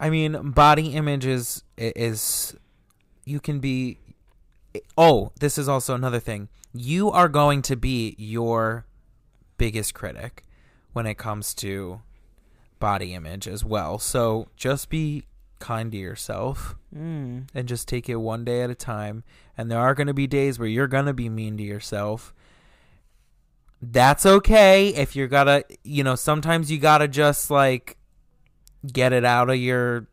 i 0.00 0.10
mean 0.10 0.50
body 0.50 0.88
image 0.94 1.24
is 1.24 1.62
is 1.96 2.56
you 3.24 3.40
can 3.40 3.60
be 3.60 3.98
oh 4.96 5.32
this 5.40 5.58
is 5.58 5.68
also 5.68 5.94
another 5.94 6.20
thing. 6.20 6.48
You 6.74 7.10
are 7.10 7.28
going 7.28 7.62
to 7.62 7.76
be 7.76 8.14
your 8.18 8.86
biggest 9.58 9.94
critic 9.94 10.44
when 10.92 11.06
it 11.06 11.16
comes 11.18 11.54
to 11.54 12.00
body 12.78 13.14
image 13.14 13.46
as 13.46 13.64
well. 13.64 13.98
So 13.98 14.48
just 14.56 14.88
be 14.88 15.24
kind 15.58 15.92
to 15.92 15.98
yourself 15.98 16.74
Mm. 16.94 17.48
and 17.54 17.66
just 17.68 17.88
take 17.88 18.08
it 18.10 18.16
one 18.16 18.44
day 18.44 18.60
at 18.62 18.68
a 18.68 18.74
time. 18.74 19.24
And 19.56 19.70
there 19.70 19.78
are 19.78 19.94
going 19.94 20.08
to 20.08 20.12
be 20.14 20.26
days 20.26 20.58
where 20.58 20.68
you're 20.68 20.86
going 20.88 21.06
to 21.06 21.14
be 21.14 21.30
mean 21.30 21.56
to 21.56 21.62
yourself. 21.62 22.34
That's 23.80 24.26
okay 24.26 24.88
if 24.88 25.16
you're 25.16 25.26
gotta 25.28 25.64
you 25.82 26.04
know 26.04 26.14
sometimes 26.14 26.70
you 26.70 26.78
gotta 26.78 27.08
just 27.08 27.50
like 27.50 27.96
get 28.86 29.12
it 29.12 29.24
out 29.24 29.50
of 29.50 29.56
your 29.56 30.06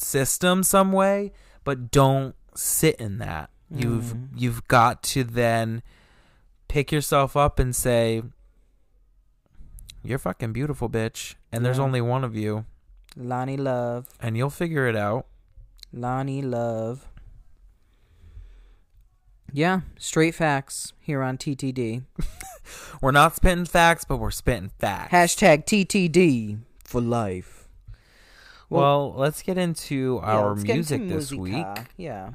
system 0.00 0.62
some 0.62 0.92
way 0.92 1.32
but 1.64 1.90
don't 1.90 2.34
sit 2.54 2.96
in 2.96 3.18
that 3.18 3.50
you've 3.70 4.14
Mm. 4.14 4.28
you've 4.36 4.66
got 4.68 5.02
to 5.04 5.22
then 5.24 5.82
pick 6.68 6.90
yourself 6.92 7.36
up 7.36 7.58
and 7.58 7.74
say 7.76 8.22
you're 10.02 10.18
fucking 10.18 10.52
beautiful 10.52 10.88
bitch 10.88 11.34
and 11.52 11.64
there's 11.64 11.78
only 11.78 12.00
one 12.00 12.24
of 12.24 12.34
you 12.36 12.64
Lonnie 13.16 13.56
Love. 13.56 14.08
and 14.20 14.36
you'll 14.36 14.50
figure 14.50 14.86
it 14.86 14.96
out 14.96 15.26
Lonnie 15.92 16.42
Love. 16.42 17.08
Yeah, 19.52 19.80
straight 19.98 20.34
facts 20.34 20.92
here 21.00 21.22
on 21.22 21.38
TTD. 21.38 22.02
We're 23.00 23.12
not 23.12 23.34
spitting 23.36 23.64
facts, 23.64 24.04
but 24.04 24.18
we're 24.18 24.30
spitting 24.30 24.70
facts. 24.78 25.10
Hashtag 25.12 25.64
TTD 25.64 26.58
for 26.84 27.00
life. 27.00 27.57
Well, 28.70 29.14
let's 29.16 29.42
get 29.42 29.58
into 29.58 30.20
Yeah, 30.22 30.28
our 30.30 30.54
music 30.54 31.00
into 31.02 31.14
this 31.14 31.30
musica. 31.32 31.74
week. 31.78 31.86
Yeah. 31.96 32.30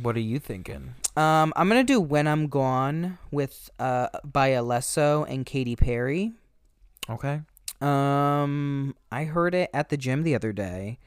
What 0.00 0.16
are 0.16 0.20
you 0.20 0.38
thinking? 0.38 0.94
Um, 1.16 1.52
I'm 1.56 1.68
gonna 1.68 1.84
do 1.84 2.00
"When 2.00 2.26
I'm 2.26 2.48
Gone" 2.48 3.18
with 3.30 3.70
uh 3.78 4.08
by 4.24 4.50
Alesso 4.50 5.26
and 5.28 5.44
Katy 5.44 5.76
Perry. 5.76 6.32
Okay. 7.10 7.40
Um, 7.80 8.94
I 9.10 9.24
heard 9.24 9.54
it 9.54 9.68
at 9.74 9.88
the 9.90 9.96
gym 9.96 10.22
the 10.22 10.34
other 10.34 10.52
day, 10.52 10.98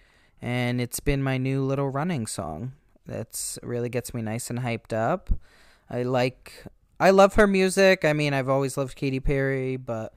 and 0.41 0.79
it's 0.81 0.99
been 0.99 1.23
my 1.23 1.37
new 1.37 1.63
little 1.63 1.89
running 1.89 2.27
song. 2.27 2.73
That's 3.05 3.57
really 3.63 3.89
gets 3.89 4.13
me 4.13 4.21
nice 4.21 4.49
and 4.49 4.59
hyped 4.59 4.91
up. 4.93 5.29
I 5.89 6.03
like, 6.03 6.65
I 6.99 7.11
love 7.11 7.35
her 7.35 7.47
music. 7.47 8.03
I 8.03 8.13
mean, 8.13 8.33
I've 8.33 8.49
always 8.49 8.75
loved 8.77 8.95
Katy 8.95 9.19
Perry, 9.21 9.77
but 9.77 10.13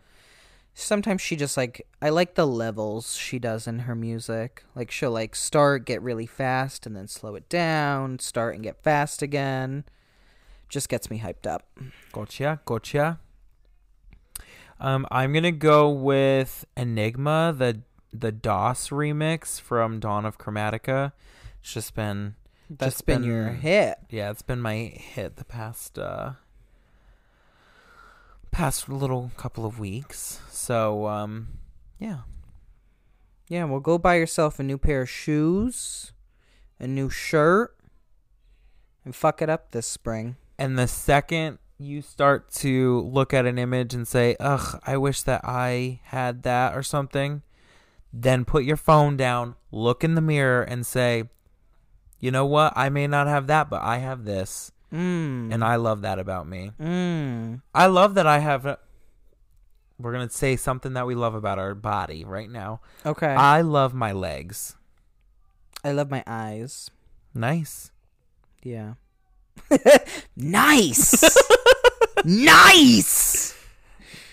sometimes 0.78 1.20
she 1.20 1.36
just 1.36 1.56
like 1.56 1.86
I 2.00 2.08
like 2.10 2.34
the 2.34 2.46
levels 2.46 3.16
she 3.16 3.38
does 3.38 3.66
in 3.66 3.80
her 3.80 3.94
music. 3.94 4.64
Like 4.74 4.90
she'll 4.90 5.10
like 5.10 5.34
start, 5.34 5.84
get 5.84 6.00
really 6.02 6.26
fast, 6.26 6.86
and 6.86 6.94
then 6.96 7.08
slow 7.08 7.34
it 7.34 7.48
down, 7.48 8.18
start 8.20 8.54
and 8.54 8.62
get 8.62 8.82
fast 8.82 9.20
again. 9.22 9.84
Just 10.68 10.88
gets 10.88 11.10
me 11.10 11.20
hyped 11.20 11.46
up. 11.46 11.66
Gotcha. 12.12 12.60
Gotcha. 12.64 13.18
Um, 14.80 15.06
I'm 15.10 15.32
gonna 15.32 15.50
go 15.52 15.90
with 15.90 16.64
Enigma, 16.76 17.54
the 17.56 17.80
the 18.12 18.30
Doss 18.32 18.90
remix 18.90 19.60
from 19.60 19.98
Dawn 20.00 20.24
of 20.24 20.38
Chromatica. 20.38 21.12
It's 21.60 21.74
just 21.74 21.94
been 21.94 22.36
That's 22.70 22.94
Just 22.96 23.06
been, 23.06 23.24
your 23.24 23.48
hit. 23.48 23.98
yeah, 24.10 24.30
it's 24.30 24.42
been 24.42 24.60
my 24.60 24.76
hit 24.76 25.36
the 25.36 25.44
past 25.44 25.98
uh 25.98 26.32
past 28.50 28.88
little 28.88 29.30
couple 29.36 29.64
of 29.64 29.78
weeks. 29.78 30.40
So 30.50 31.06
um 31.06 31.58
yeah. 31.98 32.20
Yeah, 33.48 33.64
well, 33.64 33.80
go 33.80 33.96
buy 33.96 34.16
yourself 34.16 34.58
a 34.58 34.62
new 34.62 34.76
pair 34.76 35.02
of 35.02 35.08
shoes, 35.08 36.12
a 36.78 36.86
new 36.86 37.08
shirt, 37.08 37.74
and 39.04 39.16
fuck 39.16 39.40
it 39.40 39.48
up 39.48 39.70
this 39.70 39.86
spring. 39.86 40.36
And 40.58 40.78
the 40.78 40.86
second 40.86 41.58
you 41.78 42.02
start 42.02 42.50
to 42.50 43.00
look 43.02 43.32
at 43.32 43.46
an 43.46 43.58
image 43.58 43.94
and 43.94 44.06
say, 44.06 44.36
ugh, 44.40 44.80
I 44.84 44.96
wish 44.96 45.22
that 45.22 45.42
I 45.44 46.00
had 46.04 46.42
that 46.42 46.76
or 46.76 46.82
something, 46.82 47.42
then 48.12 48.44
put 48.44 48.64
your 48.64 48.76
phone 48.76 49.16
down, 49.16 49.54
look 49.70 50.02
in 50.02 50.14
the 50.14 50.20
mirror, 50.20 50.62
and 50.62 50.84
say, 50.84 51.24
you 52.20 52.30
know 52.30 52.44
what? 52.44 52.72
I 52.76 52.88
may 52.88 53.06
not 53.06 53.28
have 53.28 53.46
that, 53.46 53.70
but 53.70 53.82
I 53.82 53.98
have 53.98 54.24
this. 54.24 54.72
Mm. 54.92 55.52
And 55.52 55.62
I 55.64 55.76
love 55.76 56.02
that 56.02 56.18
about 56.18 56.48
me. 56.48 56.72
Mm. 56.80 57.60
I 57.74 57.86
love 57.86 58.14
that 58.14 58.26
I 58.26 58.38
have. 58.38 58.64
A, 58.66 58.78
we're 59.98 60.12
going 60.12 60.28
to 60.28 60.34
say 60.34 60.56
something 60.56 60.92
that 60.94 61.06
we 61.06 61.14
love 61.14 61.34
about 61.34 61.58
our 61.58 61.74
body 61.74 62.24
right 62.24 62.48
now. 62.48 62.80
Okay. 63.04 63.26
I 63.26 63.60
love 63.62 63.92
my 63.94 64.12
legs. 64.12 64.76
I 65.84 65.92
love 65.92 66.10
my 66.10 66.22
eyes. 66.26 66.90
Nice. 67.34 67.90
Yeah. 68.62 68.94
nice. 70.36 71.24
nice. 72.24 73.54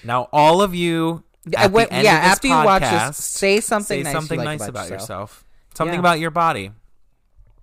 Now, 0.03 0.30
all 0.32 0.62
of 0.62 0.76
you 0.76 1.24
At 1.56 1.68
the 1.68 1.74
went- 1.74 1.91
end 1.91 2.03
yeah, 2.03 2.18
of 2.18 2.24
this 2.24 2.32
after 2.32 2.47
you 2.47 2.53
watch 2.53 2.84
podcast, 2.84 3.08
this, 3.08 3.26
say 3.26 3.60
something 3.60 3.99
say 3.99 4.03
nice, 4.03 4.14
something 4.14 4.38
like 4.39 4.60
nice 4.60 4.68
about, 4.70 4.84
yourself. 4.89 4.99
yourself. 5.01 5.45
Something 5.76 5.95
Yeah. 5.95 5.99
about 5.99 6.20
your 6.20 6.32
body. 6.32 6.72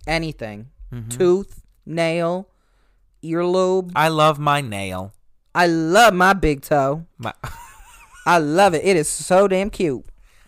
Anything. 0.05 0.67
Mm-hmm. 0.93 1.09
tooth, 1.09 1.61
nail, 1.87 2.47
earlobe. 3.23 3.91
I 3.95 4.09
love 4.09 4.39
my 4.39 4.61
nail. 4.61 5.13
I 5.55 5.67
love 5.67 6.13
my 6.13 6.33
big 6.33 6.61
toe. 6.61 7.05
My, 7.17 7.33
I 8.25 8.37
love 8.37 8.73
it. 8.73 8.83
It 8.83 8.97
is 8.97 9.07
so 9.07 9.47
damn 9.47 9.69
cute. 9.69 10.05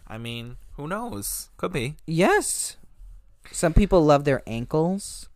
I 0.07 0.17
mean, 0.17 0.57
who 0.77 0.87
knows? 0.87 1.49
Could 1.57 1.73
be. 1.73 1.95
Yes. 2.05 2.77
Some 3.51 3.73
people 3.73 4.03
love 4.03 4.23
their 4.23 4.41
ankles. 4.47 5.29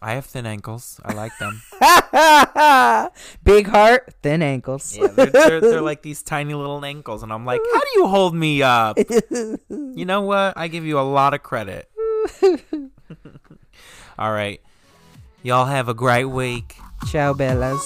I 0.00 0.14
have 0.14 0.26
thin 0.26 0.46
ankles. 0.46 1.00
I 1.04 1.12
like 1.12 1.30
them. 1.38 1.62
Big 3.44 3.68
heart, 3.68 4.12
thin 4.20 4.42
ankles. 4.42 4.96
yeah, 4.96 5.06
they're, 5.06 5.26
they're, 5.26 5.60
they're 5.60 5.80
like 5.92 6.02
these 6.02 6.24
tiny 6.24 6.54
little 6.54 6.84
ankles, 6.84 7.22
and 7.22 7.32
I'm 7.32 7.46
like, 7.46 7.60
how 7.72 7.80
do 7.80 7.86
you 7.94 8.08
hold 8.08 8.34
me 8.34 8.62
up? 8.62 8.98
you 8.98 10.04
know 10.04 10.22
what? 10.22 10.54
I 10.56 10.66
give 10.66 10.84
you 10.84 10.98
a 10.98 11.06
lot 11.06 11.34
of 11.34 11.44
credit. 11.44 11.88
All 14.18 14.32
right. 14.32 14.60
Y'all 15.42 15.66
have 15.66 15.88
a 15.88 15.94
great 15.94 16.26
week. 16.26 16.76
Ciao, 17.06 17.34
Bellas. 17.34 17.82